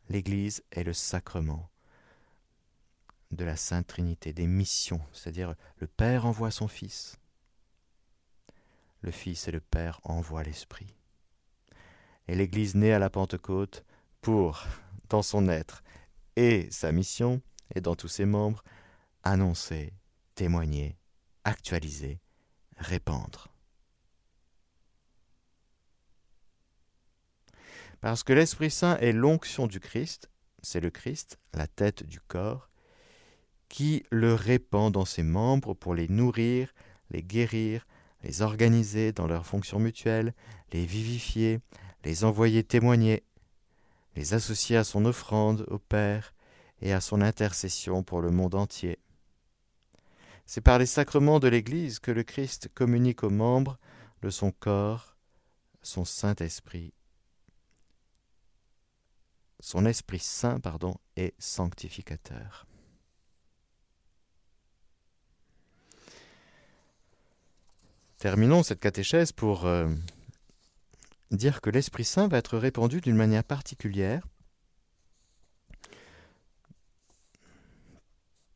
L'Église 0.09 0.63
est 0.71 0.83
le 0.83 0.93
sacrement 0.93 1.69
de 3.31 3.45
la 3.45 3.55
Sainte 3.55 3.87
Trinité, 3.87 4.33
des 4.33 4.47
missions, 4.47 5.01
c'est-à-dire 5.13 5.55
le 5.77 5.87
Père 5.87 6.25
envoie 6.25 6.51
son 6.51 6.67
Fils, 6.67 7.19
le 9.01 9.11
Fils 9.11 9.47
et 9.47 9.51
le 9.51 9.59
Père 9.59 9.99
envoient 10.03 10.43
l'Esprit. 10.43 10.95
Et 12.27 12.35
l'Église 12.35 12.75
née 12.75 12.93
à 12.93 12.99
la 12.99 13.09
Pentecôte 13.09 13.85
pour, 14.21 14.63
dans 15.09 15.21
son 15.21 15.47
être 15.47 15.83
et 16.35 16.69
sa 16.71 16.91
mission, 16.91 17.41
et 17.75 17.81
dans 17.81 17.95
tous 17.95 18.07
ses 18.07 18.25
membres, 18.25 18.63
annoncer, 19.23 19.93
témoigner, 20.35 20.97
actualiser, 21.43 22.19
répandre. 22.77 23.49
Parce 28.01 28.23
que 28.23 28.31
l'Esprit 28.31 28.71
Saint 28.71 28.97
est 28.97 29.11
l'onction 29.11 29.67
du 29.67 29.79
Christ, 29.79 30.29
c'est 30.61 30.79
le 30.79 30.89
Christ, 30.89 31.37
la 31.53 31.67
tête 31.67 32.03
du 32.03 32.21
corps, 32.21 32.69
qui 33.67 34.03
le 34.09 34.33
répand 34.33 34.91
dans 34.91 35.05
ses 35.05 35.23
membres 35.23 35.73
pour 35.73 35.93
les 35.93 36.07
nourrir, 36.07 36.73
les 37.11 37.21
guérir, 37.21 37.85
les 38.23 38.41
organiser 38.41 39.11
dans 39.11 39.27
leurs 39.27 39.45
fonctions 39.45 39.79
mutuelles, 39.79 40.33
les 40.71 40.85
vivifier, 40.85 41.59
les 42.03 42.23
envoyer 42.23 42.63
témoigner, 42.63 43.23
les 44.15 44.33
associer 44.33 44.77
à 44.77 44.83
son 44.83 45.05
offrande 45.05 45.65
au 45.69 45.79
Père 45.79 46.33
et 46.81 46.93
à 46.93 47.01
son 47.01 47.21
intercession 47.21 48.03
pour 48.03 48.21
le 48.21 48.31
monde 48.31 48.55
entier. 48.55 48.99
C'est 50.45 50.61
par 50.61 50.79
les 50.79 50.85
sacrements 50.85 51.39
de 51.39 51.47
l'Église 51.47 51.99
que 51.99 52.11
le 52.11 52.23
Christ 52.23 52.69
communique 52.73 53.23
aux 53.23 53.29
membres 53.29 53.77
de 54.21 54.29
son 54.29 54.51
corps 54.51 55.15
son 55.81 56.05
Saint-Esprit. 56.05 56.93
Son 59.59 59.85
Esprit 59.85 60.19
Saint, 60.19 60.59
pardon, 60.59 60.95
est 61.15 61.33
sanctificateur. 61.39 62.68
Terminons 68.19 68.63
cette 68.63 68.81
catéchèse 68.81 69.31
pour 69.31 69.65
euh, 69.65 69.87
dire 71.31 71.61
que 71.61 71.69
l'Esprit 71.69 72.03
Saint 72.03 72.27
va 72.27 72.37
être 72.37 72.57
répandu 72.57 72.99
d'une 72.99 73.15
manière 73.15 73.45
particulière 73.45 74.27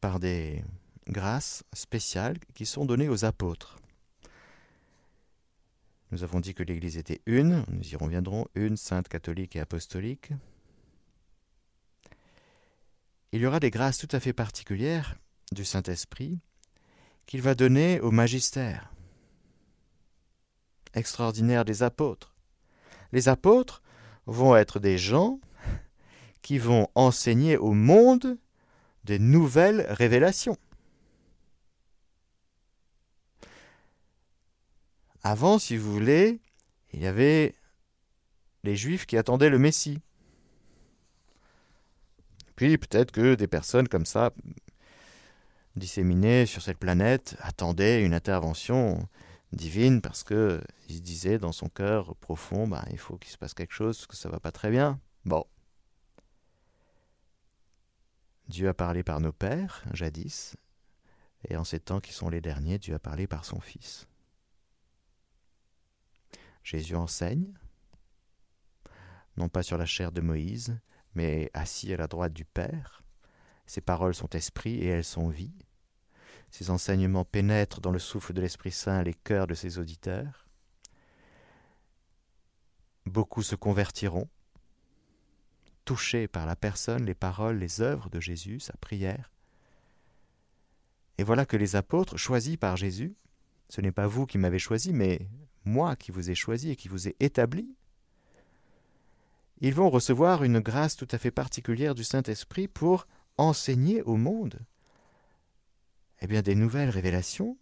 par 0.02 0.20
des 0.20 0.62
grâces 1.08 1.64
spéciales 1.72 2.38
qui 2.54 2.66
sont 2.66 2.84
données 2.84 3.08
aux 3.08 3.24
apôtres. 3.24 3.80
Nous 6.12 6.26
avons 6.26 6.42
dit 6.42 6.54
que 6.54 6.64
l'Église 6.64 6.98
était 6.98 7.22
une, 7.26 7.64
nous 7.70 7.88
y 7.90 7.96
reviendrons, 7.96 8.48
une, 8.56 8.76
sainte, 8.76 9.08
catholique 9.08 9.56
et 9.56 9.62
apostolique. 9.62 10.32
Il 13.32 13.40
y 13.40 13.46
aura 13.46 13.62
des 13.62 13.72
grâces 13.72 13.98
tout 13.98 14.10
à 14.14 14.20
fait 14.20 14.34
particulières 14.34 15.16
du 15.54 15.64
Saint-Esprit 15.64 16.38
qu'il 17.26 17.42
va 17.42 17.56
donner 17.56 18.02
au 18.02 18.12
magistère 18.12 18.93
extraordinaire 20.94 21.66
des 21.66 21.84
apôtres. 21.84 22.36
Les 23.12 23.30
apôtres 23.30 23.82
vont 24.26 24.56
être 24.56 24.80
des 24.80 24.98
gens 24.98 25.40
qui 26.42 26.58
vont 26.58 26.88
enseigner 26.96 27.58
au 27.58 27.72
monde 27.72 28.38
des 29.04 29.20
nouvelles 29.20 29.86
révélations. 29.90 30.58
Avant, 35.24 35.58
si 35.58 35.78
vous 35.78 35.92
voulez, 35.92 36.42
il 36.92 37.02
y 37.02 37.08
avait 37.08 37.56
les 38.64 38.76
Juifs 38.76 39.06
qui 39.06 39.18
attendaient 39.18 39.50
le 39.50 39.60
Messie. 39.60 40.02
Puis 42.56 42.78
peut-être 42.78 43.12
que 43.12 43.36
des 43.36 43.48
personnes 43.48 43.88
comme 43.88 44.06
ça, 44.06 44.32
disséminées 45.76 46.46
sur 46.46 46.62
cette 46.62 46.78
planète, 46.78 47.36
attendaient 47.40 48.04
une 48.04 48.14
intervention 48.14 49.08
divine 49.56 50.02
parce 50.02 50.24
que 50.24 50.62
il 50.90 51.02
disait 51.02 51.38
dans 51.38 51.52
son 51.52 51.70
cœur 51.70 52.16
profond, 52.18 52.68
bah, 52.68 52.86
il 52.92 52.98
faut 52.98 53.18
qu'il 53.18 53.32
se 53.32 53.38
passe 53.38 53.54
quelque 53.54 53.74
chose, 53.74 53.98
parce 53.98 54.08
que 54.08 54.16
ça 54.16 54.30
va 54.30 54.40
pas 54.40 54.52
très 54.52 54.70
bien. 54.70 55.00
Bon. 55.26 55.46
Dieu 58.48 58.68
a 58.68 58.74
parlé 58.74 59.04
par 59.04 59.20
nos 59.22 59.32
pères, 59.32 59.84
jadis, 59.94 60.56
et 61.48 61.56
en 61.56 61.64
ces 61.64 61.80
temps 61.80 62.02
qui 62.02 62.14
sont 62.14 62.30
les 62.30 62.42
derniers, 62.42 62.78
Dieu 62.78 62.96
a 62.96 63.00
parlé 63.00 63.28
par 63.28 63.46
son 63.46 63.60
Fils. 63.60 64.08
Jésus 66.64 66.96
enseigne, 66.96 67.54
non 69.38 69.50
pas 69.50 69.64
sur 69.64 69.78
la 69.78 69.86
chair 69.86 70.12
de 70.12 70.22
Moïse, 70.22 70.78
mais 71.16 71.50
assis 71.54 71.94
à 71.94 71.98
la 71.98 72.08
droite 72.08 72.34
du 72.34 72.46
Père. 72.46 73.04
Ses 73.66 73.82
paroles 73.82 74.16
sont 74.16 74.30
esprit 74.30 74.76
et 74.76 74.88
elles 74.88 75.04
sont 75.04 75.30
vie. 75.30 75.56
Ses 76.54 76.70
enseignements 76.70 77.26
pénètrent 77.26 77.82
dans 77.82 77.90
le 77.90 77.98
souffle 77.98 78.32
de 78.32 78.40
l'Esprit 78.40 78.72
Saint 78.72 79.02
les 79.02 79.16
cœurs 79.16 79.48
de 79.48 79.56
ses 79.56 79.80
auditeurs. 79.80 80.46
Beaucoup 83.08 83.42
se 83.42 83.56
convertiront, 83.56 84.30
touchés 85.84 86.28
par 86.28 86.46
la 86.46 86.56
personne, 86.56 87.06
les 87.06 87.16
paroles, 87.16 87.58
les 87.58 87.82
œuvres 87.82 88.12
de 88.12 88.20
Jésus, 88.20 88.60
sa 88.60 88.74
prière. 88.74 89.32
Et 91.18 91.24
voilà 91.24 91.48
que 91.48 91.58
les 91.58 91.76
apôtres, 91.76 92.18
choisis 92.18 92.56
par 92.56 92.78
Jésus, 92.78 93.16
ce 93.68 93.82
n'est 93.82 93.92
pas 93.92 94.06
vous 94.06 94.28
qui 94.28 94.38
m'avez 94.38 94.60
choisi, 94.60 94.94
mais 94.94 95.28
moi 95.66 95.96
qui 95.96 96.12
vous 96.12 96.30
ai 96.30 96.36
choisi 96.36 96.70
et 96.70 96.76
qui 96.76 96.88
vous 96.88 97.08
ai 97.08 97.16
établi, 97.20 97.76
ils 99.60 99.74
vont 99.74 99.90
recevoir 99.90 100.44
une 100.44 100.60
grâce 100.60 100.98
tout 100.98 101.08
à 101.10 101.18
fait 101.18 101.32
particulière 101.32 101.96
du 101.96 102.04
Saint-Esprit 102.04 102.68
pour 102.68 103.08
enseigner 103.38 104.04
au 104.04 104.18
monde 104.18 104.60
eh 106.24 106.28
bien, 106.28 106.42
des 106.42 106.56
nouvelles 106.56 106.90
révélations, 106.90 107.58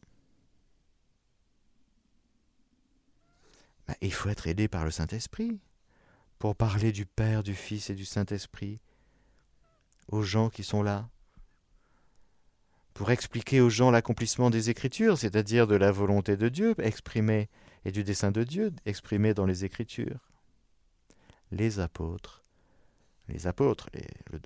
ben, 3.88 3.96
il 4.02 4.14
faut 4.14 4.30
être 4.30 4.46
aidé 4.46 4.68
par 4.68 4.86
le 4.86 4.92
Saint-Esprit 4.92 5.60
pour 6.38 6.56
parler 6.56 6.92
du 6.92 7.08
Père, 7.08 7.42
du 7.42 7.56
Fils 7.56 7.90
et 7.90 7.96
du 7.96 8.06
Saint-Esprit 8.06 8.80
aux 10.10 10.22
gens 10.22 10.52
qui 10.52 10.64
sont 10.64 10.84
là, 10.84 11.10
pour 12.94 13.10
expliquer 13.10 13.62
aux 13.62 13.72
gens 13.72 13.90
l'accomplissement 13.90 14.52
des 14.52 14.70
Écritures, 14.70 15.18
c'est-à-dire 15.18 15.66
de 15.66 15.76
la 15.76 15.92
volonté 15.92 16.38
de 16.38 16.48
Dieu 16.48 16.76
exprimée 16.78 17.50
et 17.84 17.92
du 17.92 18.04
dessein 18.04 18.30
de 18.30 18.44
Dieu 18.44 18.72
exprimé 18.86 19.34
dans 19.34 19.48
les 19.48 19.66
Écritures. 19.66 20.30
Les 21.52 21.80
apôtres, 21.80 22.44
les 23.28 23.48
apôtres, 23.48 23.90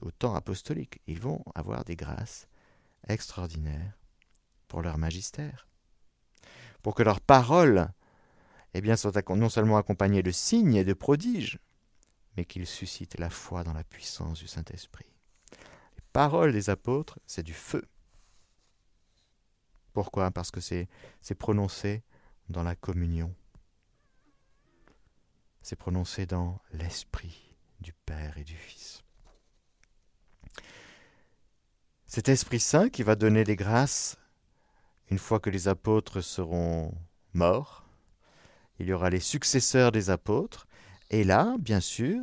au 0.01 0.11
temps 0.11 0.35
apostolique, 0.35 1.01
ils 1.05 1.19
vont 1.19 1.43
avoir 1.53 1.83
des 1.83 1.97
grâces 1.97 2.47
extraordinaires 3.09 3.97
pour 4.75 4.81
leur 4.81 4.97
magistère, 4.97 5.69
pour 6.81 6.95
que 6.95 7.03
leurs 7.03 7.21
paroles 7.21 7.93
eh 8.73 8.81
bien, 8.81 8.97
soient 8.97 9.13
non 9.29 9.47
seulement 9.47 9.77
accompagnées 9.77 10.21
de 10.21 10.31
signes 10.31 10.75
et 10.75 10.83
de 10.83 10.91
prodiges, 10.91 11.59
mais 12.35 12.43
qu'ils 12.43 12.67
suscitent 12.67 13.17
la 13.17 13.29
foi 13.29 13.63
dans 13.63 13.71
la 13.71 13.85
puissance 13.85 14.39
du 14.39 14.47
Saint-Esprit. 14.47 15.05
Les 15.95 16.03
paroles 16.11 16.51
des 16.51 16.69
apôtres, 16.69 17.21
c'est 17.25 17.41
du 17.41 17.53
feu. 17.53 17.87
Pourquoi? 19.93 20.29
Parce 20.29 20.51
que 20.51 20.59
c'est 20.59 20.89
prononcé 21.39 22.03
dans 22.49 22.63
la 22.63 22.75
communion. 22.75 23.33
C'est 25.61 25.77
prononcé 25.77 26.25
dans 26.25 26.59
l'esprit 26.73 27.55
du 27.79 27.93
Père 27.93 28.37
et 28.37 28.43
du 28.43 28.57
Fils. 28.57 29.05
Cet 32.07 32.27
Esprit 32.27 32.59
Saint 32.59 32.89
qui 32.89 33.03
va 33.03 33.15
donner 33.15 33.45
les 33.45 33.55
grâces 33.55 34.17
une 35.09 35.19
fois 35.19 35.39
que 35.39 35.49
les 35.49 35.67
apôtres 35.67 36.21
seront 36.21 36.93
morts, 37.33 37.85
il 38.79 38.87
y 38.87 38.93
aura 38.93 39.09
les 39.09 39.19
successeurs 39.19 39.91
des 39.91 40.09
apôtres, 40.09 40.67
et 41.09 41.23
là, 41.23 41.55
bien 41.59 41.79
sûr, 41.79 42.21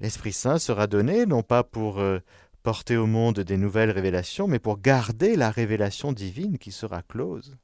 l'Esprit 0.00 0.32
Saint 0.32 0.58
sera 0.58 0.86
donné 0.86 1.26
non 1.26 1.42
pas 1.42 1.64
pour 1.64 1.98
euh, 1.98 2.20
porter 2.62 2.96
au 2.96 3.06
monde 3.06 3.40
des 3.40 3.56
nouvelles 3.56 3.90
révélations, 3.90 4.46
mais 4.46 4.58
pour 4.58 4.78
garder 4.78 5.36
la 5.36 5.50
révélation 5.50 6.12
divine 6.12 6.58
qui 6.58 6.72
sera 6.72 7.02
close. 7.02 7.56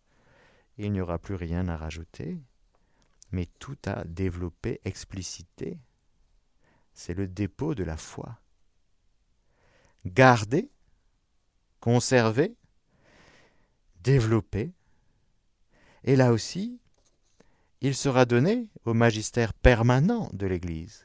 Il 0.78 0.92
n'y 0.92 1.00
aura 1.00 1.18
plus 1.18 1.34
rien 1.34 1.68
à 1.68 1.76
rajouter, 1.76 2.38
mais 3.30 3.46
tout 3.58 3.76
à 3.84 4.04
développer, 4.04 4.80
expliciter. 4.84 5.78
C'est 6.94 7.14
le 7.14 7.28
dépôt 7.28 7.74
de 7.74 7.84
la 7.84 7.96
foi. 7.96 8.38
Garder, 10.06 10.70
conserver, 11.80 12.56
développer 14.02 14.72
Et 16.04 16.16
là 16.16 16.32
aussi, 16.32 16.78
il 17.80 17.94
sera 17.94 18.24
donné 18.24 18.68
au 18.84 18.94
magistère 18.94 19.54
permanent 19.54 20.30
de 20.32 20.46
l'Église 20.46 21.04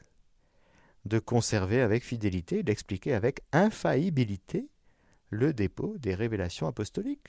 de 1.08 1.18
conserver 1.18 1.80
avec 1.80 2.04
fidélité, 2.04 2.62
d'expliquer 2.62 3.14
avec 3.14 3.40
infaillibilité 3.52 4.68
le 5.30 5.52
dépôt 5.52 5.96
des 5.98 6.14
révélations 6.14 6.66
apostoliques. 6.66 7.28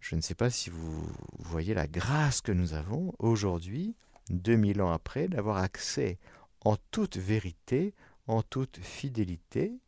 Je 0.00 0.14
ne 0.14 0.20
sais 0.20 0.34
pas 0.34 0.50
si 0.50 0.70
vous 0.70 1.08
voyez 1.38 1.74
la 1.74 1.88
grâce 1.88 2.40
que 2.40 2.52
nous 2.52 2.74
avons 2.74 3.12
aujourd'hui, 3.18 3.96
2000 4.30 4.82
ans 4.82 4.92
après, 4.92 5.28
d'avoir 5.28 5.56
accès 5.56 6.18
en 6.60 6.76
toute 6.90 7.16
vérité, 7.16 7.94
en 8.26 8.42
toute 8.42 8.78
fidélité, 8.78 9.78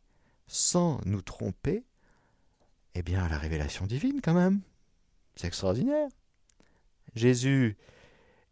sans 0.49 0.99
nous 1.05 1.21
tromper, 1.21 1.85
eh 2.95 3.03
bien 3.03 3.29
la 3.29 3.37
révélation 3.37 3.85
divine 3.85 4.19
quand 4.21 4.33
même. 4.33 4.61
C'est 5.35 5.47
extraordinaire. 5.47 6.09
Jésus 7.15 7.77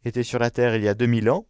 était 0.06 0.24
sur 0.24 0.39
la 0.39 0.52
terre 0.52 0.76
il 0.76 0.84
y 0.84 0.88
a 0.88 0.93
2000 0.93 1.30
ans, 1.30 1.45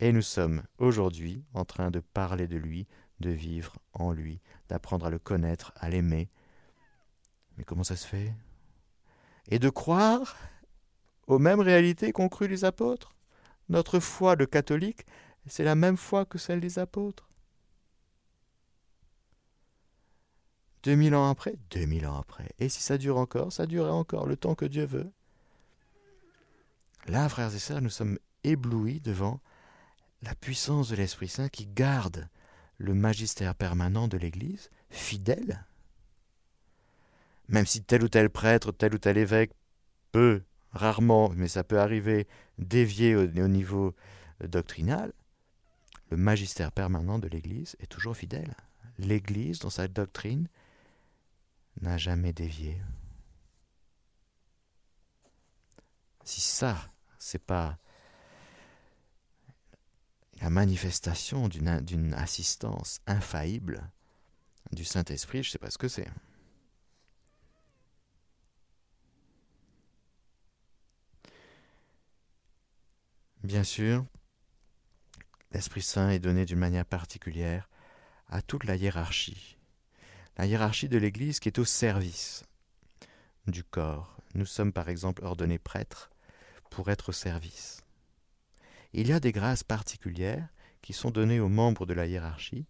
et 0.00 0.12
nous 0.12 0.22
sommes 0.22 0.62
aujourd'hui 0.78 1.44
en 1.54 1.64
train 1.64 1.90
de 1.90 2.00
parler 2.00 2.48
de 2.48 2.56
lui, 2.56 2.86
de 3.20 3.30
vivre 3.30 3.76
en 3.92 4.12
lui, 4.12 4.40
d'apprendre 4.68 5.06
à 5.06 5.10
le 5.10 5.18
connaître, 5.18 5.72
à 5.76 5.90
l'aimer. 5.90 6.30
Mais 7.56 7.64
comment 7.64 7.84
ça 7.84 7.96
se 7.96 8.06
fait? 8.06 8.32
Et 9.48 9.58
de 9.58 9.68
croire 9.68 10.36
aux 11.26 11.38
mêmes 11.38 11.60
réalités 11.60 12.12
qu'ont 12.12 12.28
cru 12.28 12.48
les 12.48 12.64
apôtres? 12.64 13.14
Notre 13.68 13.98
foi 14.00 14.34
de 14.36 14.46
catholique, 14.46 15.04
c'est 15.46 15.64
la 15.64 15.74
même 15.74 15.96
foi 15.96 16.24
que 16.24 16.38
celle 16.38 16.60
des 16.60 16.78
apôtres. 16.78 17.27
2000 20.88 21.14
ans 21.14 21.28
après 21.28 21.54
2000 21.70 22.06
ans 22.06 22.18
après. 22.18 22.48
Et 22.58 22.70
si 22.70 22.80
ça 22.80 22.96
dure 22.96 23.18
encore, 23.18 23.52
ça 23.52 23.66
durera 23.66 23.92
encore 23.92 24.26
le 24.26 24.36
temps 24.36 24.54
que 24.54 24.64
Dieu 24.64 24.86
veut. 24.86 25.12
Là, 27.08 27.28
frères 27.28 27.54
et 27.54 27.58
sœurs, 27.58 27.82
nous 27.82 27.90
sommes 27.90 28.18
éblouis 28.42 28.98
devant 29.00 29.42
la 30.22 30.34
puissance 30.34 30.88
de 30.88 30.96
l'Esprit 30.96 31.28
Saint 31.28 31.50
qui 31.50 31.66
garde 31.66 32.30
le 32.78 32.94
magistère 32.94 33.54
permanent 33.54 34.08
de 34.08 34.16
l'Église 34.16 34.70
fidèle. 34.88 35.66
Même 37.48 37.66
si 37.66 37.82
tel 37.82 38.02
ou 38.02 38.08
tel 38.08 38.30
prêtre, 38.30 38.72
tel 38.72 38.94
ou 38.94 38.98
tel 38.98 39.18
évêque 39.18 39.52
peut, 40.10 40.40
rarement, 40.72 41.28
mais 41.36 41.48
ça 41.48 41.64
peut 41.64 41.80
arriver, 41.80 42.26
dévier 42.56 43.14
au, 43.14 43.24
au 43.24 43.48
niveau 43.48 43.94
doctrinal, 44.40 45.12
le 46.10 46.16
magistère 46.16 46.72
permanent 46.72 47.18
de 47.18 47.28
l'Église 47.28 47.76
est 47.78 47.88
toujours 47.88 48.16
fidèle. 48.16 48.54
L'Église, 48.98 49.58
dans 49.58 49.68
sa 49.68 49.86
doctrine, 49.86 50.48
n'a 51.80 51.98
jamais 51.98 52.32
dévié. 52.32 52.80
Si 56.24 56.40
ça, 56.40 56.92
c'est 57.18 57.44
pas 57.44 57.78
la 60.40 60.50
manifestation 60.50 61.48
d'une 61.48 62.14
assistance 62.14 63.00
infaillible 63.06 63.90
du 64.72 64.84
Saint-Esprit, 64.84 65.42
je 65.42 65.48
ne 65.48 65.52
sais 65.52 65.58
pas 65.58 65.70
ce 65.70 65.78
que 65.78 65.88
c'est. 65.88 66.08
Bien 73.42 73.64
sûr, 73.64 74.04
l'Esprit 75.52 75.82
Saint 75.82 76.10
est 76.10 76.18
donné 76.18 76.44
d'une 76.44 76.58
manière 76.58 76.84
particulière 76.84 77.68
à 78.28 78.42
toute 78.42 78.64
la 78.64 78.76
hiérarchie. 78.76 79.57
La 80.38 80.46
hiérarchie 80.46 80.88
de 80.88 80.98
l'Église 80.98 81.40
qui 81.40 81.48
est 81.48 81.58
au 81.58 81.64
service 81.64 82.44
du 83.48 83.64
corps. 83.64 84.16
Nous 84.34 84.46
sommes 84.46 84.72
par 84.72 84.88
exemple 84.88 85.24
ordonnés 85.24 85.58
prêtres 85.58 86.10
pour 86.70 86.90
être 86.90 87.08
au 87.08 87.12
service. 87.12 87.82
Il 88.92 89.08
y 89.08 89.12
a 89.12 89.18
des 89.18 89.32
grâces 89.32 89.64
particulières 89.64 90.48
qui 90.80 90.92
sont 90.92 91.10
données 91.10 91.40
aux 91.40 91.48
membres 91.48 91.86
de 91.86 91.92
la 91.94 92.06
hiérarchie 92.06 92.66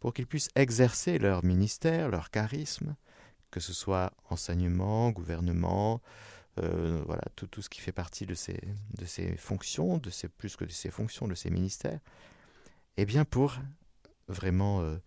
pour 0.00 0.12
qu'ils 0.12 0.26
puissent 0.26 0.48
exercer 0.56 1.20
leur 1.20 1.44
ministère, 1.44 2.08
leur 2.08 2.30
charisme, 2.30 2.96
que 3.52 3.60
ce 3.60 3.72
soit 3.72 4.12
enseignement, 4.28 5.10
gouvernement, 5.10 6.02
euh, 6.58 7.00
voilà, 7.06 7.22
tout, 7.36 7.62
ce 7.62 7.68
qui 7.68 7.80
fait 7.80 7.92
partie 7.92 8.26
de 8.26 8.34
ces, 8.34 8.60
de 8.98 9.04
ces 9.04 9.36
fonctions, 9.36 9.98
de 9.98 10.10
ces, 10.10 10.26
plus 10.26 10.56
que 10.56 10.64
de 10.64 10.72
ces 10.72 10.90
fonctions, 10.90 11.28
de 11.28 11.36
ces 11.36 11.50
ministères, 11.50 12.00
et 12.96 13.02
eh 13.02 13.04
bien 13.06 13.24
pour 13.24 13.58
vraiment 14.26 14.82
euh, 14.82 14.98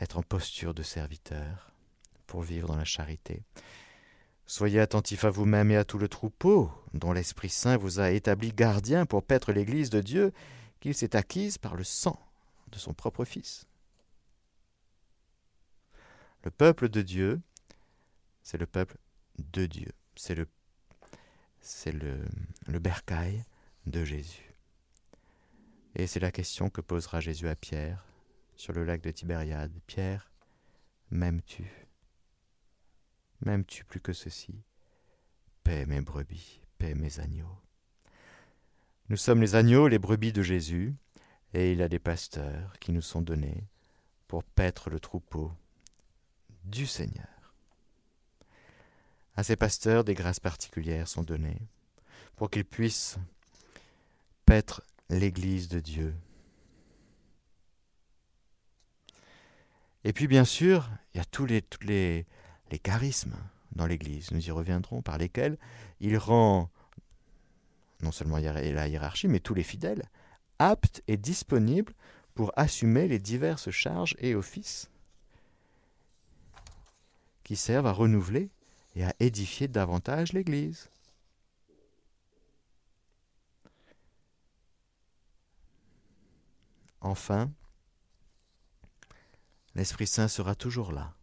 être 0.00 0.18
en 0.18 0.22
posture 0.22 0.74
de 0.74 0.82
serviteur, 0.82 1.72
pour 2.26 2.42
vivre 2.42 2.68
dans 2.68 2.76
la 2.76 2.84
charité. 2.84 3.42
Soyez 4.46 4.80
attentifs 4.80 5.24
à 5.24 5.30
vous-même 5.30 5.70
et 5.70 5.76
à 5.76 5.84
tout 5.84 5.98
le 5.98 6.08
troupeau, 6.08 6.70
dont 6.94 7.12
l'Esprit 7.12 7.50
Saint 7.50 7.76
vous 7.76 8.00
a 8.00 8.10
établi 8.10 8.52
gardien 8.52 9.04
pour 9.04 9.22
paître 9.22 9.52
l'Église 9.52 9.90
de 9.90 10.00
Dieu, 10.00 10.32
qu'il 10.80 10.94
s'est 10.94 11.16
acquise 11.16 11.58
par 11.58 11.74
le 11.74 11.84
sang 11.84 12.18
de 12.70 12.78
son 12.78 12.94
propre 12.94 13.24
Fils. 13.24 13.66
Le 16.44 16.50
peuple 16.50 16.88
de 16.88 17.02
Dieu, 17.02 17.40
c'est 18.42 18.58
le 18.58 18.66
peuple 18.66 18.96
de 19.38 19.66
Dieu. 19.66 19.92
C'est 20.14 20.34
le, 20.34 20.46
c'est 21.60 21.92
le, 21.92 22.24
le 22.66 22.78
bercail 22.78 23.44
de 23.86 24.04
Jésus. 24.04 24.54
Et 25.94 26.06
c'est 26.06 26.20
la 26.20 26.30
question 26.30 26.70
que 26.70 26.80
posera 26.80 27.20
Jésus 27.20 27.48
à 27.48 27.56
Pierre 27.56 28.04
sur 28.58 28.72
le 28.74 28.84
lac 28.84 29.00
de 29.00 29.10
Tibériade. 29.10 29.72
Pierre, 29.86 30.30
m'aimes-tu? 31.10 31.64
M'aimes-tu 33.40 33.84
plus 33.84 34.00
que 34.00 34.12
ceci? 34.12 34.62
Paix 35.62 35.86
mes 35.86 36.00
brebis, 36.00 36.60
paix 36.76 36.94
mes 36.94 37.20
agneaux. 37.20 37.56
Nous 39.08 39.16
sommes 39.16 39.40
les 39.40 39.54
agneaux, 39.54 39.88
les 39.88 40.00
brebis 40.00 40.32
de 40.32 40.42
Jésus, 40.42 40.94
et 41.54 41.72
il 41.72 41.80
a 41.80 41.88
des 41.88 42.00
pasteurs 42.00 42.78
qui 42.80 42.92
nous 42.92 43.00
sont 43.00 43.22
donnés 43.22 43.64
pour 44.26 44.42
paître 44.42 44.90
le 44.90 45.00
troupeau 45.00 45.52
du 46.64 46.86
Seigneur. 46.86 47.54
À 49.36 49.44
ces 49.44 49.56
pasteurs, 49.56 50.02
des 50.02 50.14
grâces 50.14 50.40
particulières 50.40 51.06
sont 51.08 51.22
données 51.22 51.62
pour 52.34 52.50
qu'ils 52.50 52.64
puissent 52.64 53.18
paître 54.44 54.82
l'Église 55.08 55.68
de 55.68 55.78
Dieu. 55.78 56.14
Et 60.08 60.14
puis 60.14 60.26
bien 60.26 60.46
sûr, 60.46 60.88
il 61.12 61.18
y 61.18 61.20
a 61.20 61.24
tous 61.26 61.44
les, 61.44 61.60
tous 61.60 61.86
les, 61.86 62.24
les 62.70 62.78
charismes 62.78 63.36
dans 63.72 63.86
l'Église, 63.86 64.30
nous 64.30 64.48
y 64.48 64.50
reviendrons, 64.50 65.02
par 65.02 65.18
lesquels 65.18 65.58
il 66.00 66.16
rend 66.16 66.70
non 68.00 68.10
seulement 68.10 68.38
la 68.38 68.88
hiérarchie, 68.88 69.28
mais 69.28 69.38
tous 69.38 69.52
les 69.52 69.62
fidèles, 69.62 70.08
aptes 70.58 71.02
et 71.08 71.18
disponibles 71.18 71.92
pour 72.34 72.52
assumer 72.56 73.06
les 73.06 73.18
diverses 73.18 73.68
charges 73.70 74.16
et 74.18 74.34
offices 74.34 74.88
qui 77.44 77.54
servent 77.54 77.86
à 77.86 77.92
renouveler 77.92 78.48
et 78.96 79.04
à 79.04 79.14
édifier 79.20 79.68
davantage 79.68 80.32
l'Église. 80.32 80.88
Enfin, 87.02 87.50
l'Esprit 89.78 90.08
Saint 90.08 90.26
sera 90.26 90.56
toujours 90.56 90.90
là 90.90 91.14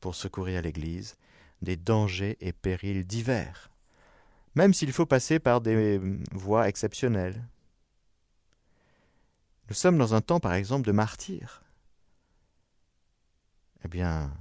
pour 0.00 0.14
secourir 0.14 0.62
l'Église 0.62 1.18
des 1.60 1.76
dangers 1.76 2.38
et 2.40 2.54
périls 2.54 3.06
divers, 3.06 3.70
même 4.54 4.72
s'il 4.72 4.94
faut 4.94 5.04
passer 5.04 5.38
par 5.38 5.60
des 5.60 6.00
voies 6.32 6.68
exceptionnelles. 6.68 7.46
Nous 9.68 9.74
sommes 9.74 9.98
dans 9.98 10.14
un 10.14 10.22
temps, 10.22 10.40
par 10.40 10.54
exemple, 10.54 10.86
de 10.86 10.92
martyr. 10.92 11.62
Eh 13.84 13.88
bien, 13.88 14.32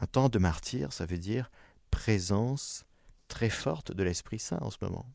un 0.00 0.06
temps 0.06 0.28
de 0.28 0.38
martyr, 0.38 0.92
ça 0.92 1.06
veut 1.06 1.16
dire 1.16 1.50
présence 1.90 2.84
très 3.28 3.48
forte 3.48 3.92
de 3.92 4.02
l'Esprit 4.02 4.40
Saint 4.40 4.58
en 4.60 4.68
ce 4.68 4.76
moment. 4.82 5.06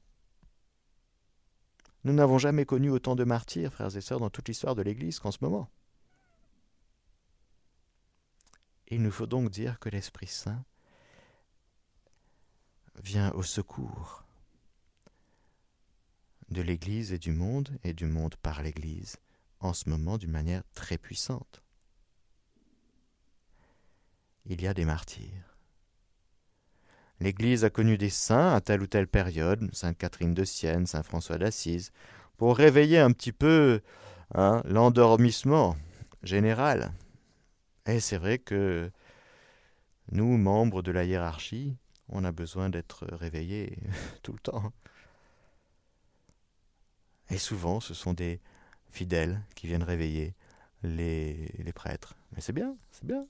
Nous 2.03 2.13
n'avons 2.13 2.39
jamais 2.39 2.65
connu 2.65 2.89
autant 2.89 3.15
de 3.15 3.25
martyrs, 3.25 3.73
frères 3.73 3.95
et 3.95 4.01
sœurs, 4.01 4.19
dans 4.19 4.31
toute 4.31 4.47
l'histoire 4.47 4.73
de 4.73 4.81
l'Église 4.81 5.19
qu'en 5.19 5.31
ce 5.31 5.37
moment. 5.41 5.69
Il 8.87 9.01
nous 9.01 9.11
faut 9.11 9.25
donc 9.25 9.49
dire 9.49 9.79
que 9.79 9.89
l'Esprit 9.89 10.27
Saint 10.27 10.63
vient 13.01 13.31
au 13.31 13.43
secours 13.43 14.23
de 16.49 16.61
l'Église 16.61 17.11
et 17.11 17.17
du 17.17 17.31
monde, 17.31 17.69
et 17.83 17.93
du 17.93 18.05
monde 18.05 18.35
par 18.35 18.61
l'Église, 18.61 19.17
en 19.59 19.73
ce 19.73 19.89
moment 19.89 20.17
d'une 20.17 20.31
manière 20.31 20.63
très 20.73 20.97
puissante. 20.97 21.63
Il 24.45 24.61
y 24.61 24.67
a 24.67 24.75
des 24.75 24.85
martyrs. 24.85 25.57
L'Église 27.19 27.63
a 27.63 27.69
connu 27.69 27.97
des 27.97 28.11
saints 28.11 28.53
à 28.53 28.61
telle 28.61 28.83
ou 28.83 28.87
telle 28.87 29.07
période, 29.07 29.73
Sainte 29.73 29.97
Catherine 29.97 30.33
de 30.33 30.43
Sienne, 30.43 30.85
Saint 30.85 31.01
François 31.01 31.39
d'Assise, 31.39 31.91
pour 32.37 32.57
réveiller 32.57 32.99
un 32.99 33.11
petit 33.11 33.31
peu 33.31 33.81
hein, 34.35 34.61
l'endormissement 34.65 35.75
général 36.21 36.93
et 37.85 37.99
c'est 37.99 38.17
vrai 38.17 38.39
que 38.39 38.91
Nous, 40.11 40.37
membres 40.37 40.81
de 40.83 40.91
la 40.91 41.03
hiérarchie, 41.03 41.75
on 42.09 42.23
a 42.23 42.31
besoin 42.31 42.69
d'être 42.69 43.07
réveillés 43.07 43.77
tout 44.23 44.33
le 44.33 44.39
temps. 44.39 44.71
Et 47.29 47.37
souvent, 47.37 47.79
ce 47.79 47.93
sont 47.93 48.13
des 48.13 48.39
fidèles 48.89 49.41
qui 49.55 49.67
viennent 49.67 49.83
réveiller 49.83 50.35
les, 50.83 51.51
prêtres. 51.73 52.15
Mais 52.33 52.41
c'est 52.41 52.53
bien, 52.53 52.75
c'est 52.91 53.05
bien. 53.05 53.25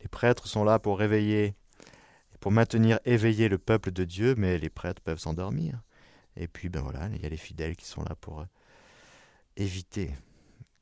Les 0.00 0.08
prêtres 0.08 0.46
sont 0.46 0.64
là 0.64 0.78
pour 0.78 0.98
réveiller, 0.98 1.54
pour 2.40 2.52
maintenir 2.52 3.00
éveillé 3.04 3.48
le 3.48 3.58
peuple 3.58 3.90
de 3.90 4.04
Dieu, 4.04 4.34
mais 4.36 4.58
les 4.58 4.70
prêtres 4.70 5.02
peuvent 5.02 5.18
s'endormir. 5.18 5.80
Et 6.36 6.46
puis, 6.46 6.68
ben 6.68 6.82
voilà, 6.82 7.08
il 7.14 7.22
y 7.22 7.26
a 7.26 7.28
les 7.28 7.36
fidèles 7.36 7.76
qui 7.76 7.86
sont 7.86 8.02
là 8.02 8.14
pour 8.14 8.44
éviter 9.56 10.14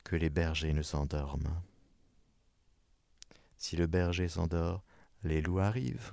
que 0.04 0.16
les 0.16 0.28
bergers 0.28 0.72
ne 0.72 0.82
s'endorment. 0.82 1.62
Si 3.58 3.76
le 3.76 3.86
berger 3.86 4.28
s'endort, 4.28 4.82
les 5.24 5.40
loups 5.40 5.58
arrivent. 5.58 6.12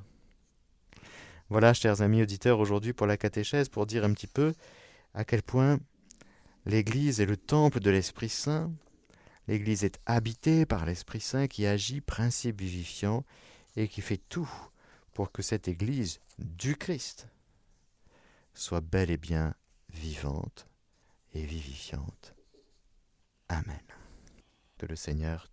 Voilà, 1.50 1.74
chers 1.74 2.02
amis 2.02 2.22
auditeurs, 2.22 2.60
aujourd'hui 2.60 2.94
pour 2.94 3.06
la 3.06 3.18
catéchèse, 3.18 3.70
pour 3.70 3.86
dire 3.86 4.06
un 4.06 4.14
petit 4.14 4.28
peu 4.28 4.54
à 5.14 5.26
quel 5.26 5.44
point 5.44 5.80
l'Église 6.66 7.20
est 7.20 7.26
le 7.26 7.38
temple 7.38 7.80
de 7.80 7.92
l'Esprit 7.92 8.30
Saint. 8.30 8.72
L'Église 9.48 9.84
est 9.84 10.00
habitée 10.06 10.66
par 10.66 10.86
l'Esprit 10.86 11.20
Saint 11.20 11.48
qui 11.48 11.66
agit, 11.66 12.02
principe 12.02 12.62
vivifiant, 12.62 13.26
et 13.76 13.88
qui 13.88 14.02
fait 14.02 14.22
tout 14.30 14.50
pour 15.14 15.32
que 15.32 15.42
cette 15.42 15.68
Église 15.68 16.20
du 16.40 16.76
Christ 16.76 17.28
soit 18.54 18.82
bel 18.82 19.12
et 19.12 19.18
bien 19.18 19.54
vivante 19.90 20.68
et 21.34 21.46
vivifiante. 21.46 22.36
Amen. 23.50 23.82
Que 24.78 24.86
le 24.86 24.96
Seigneur 24.96 25.53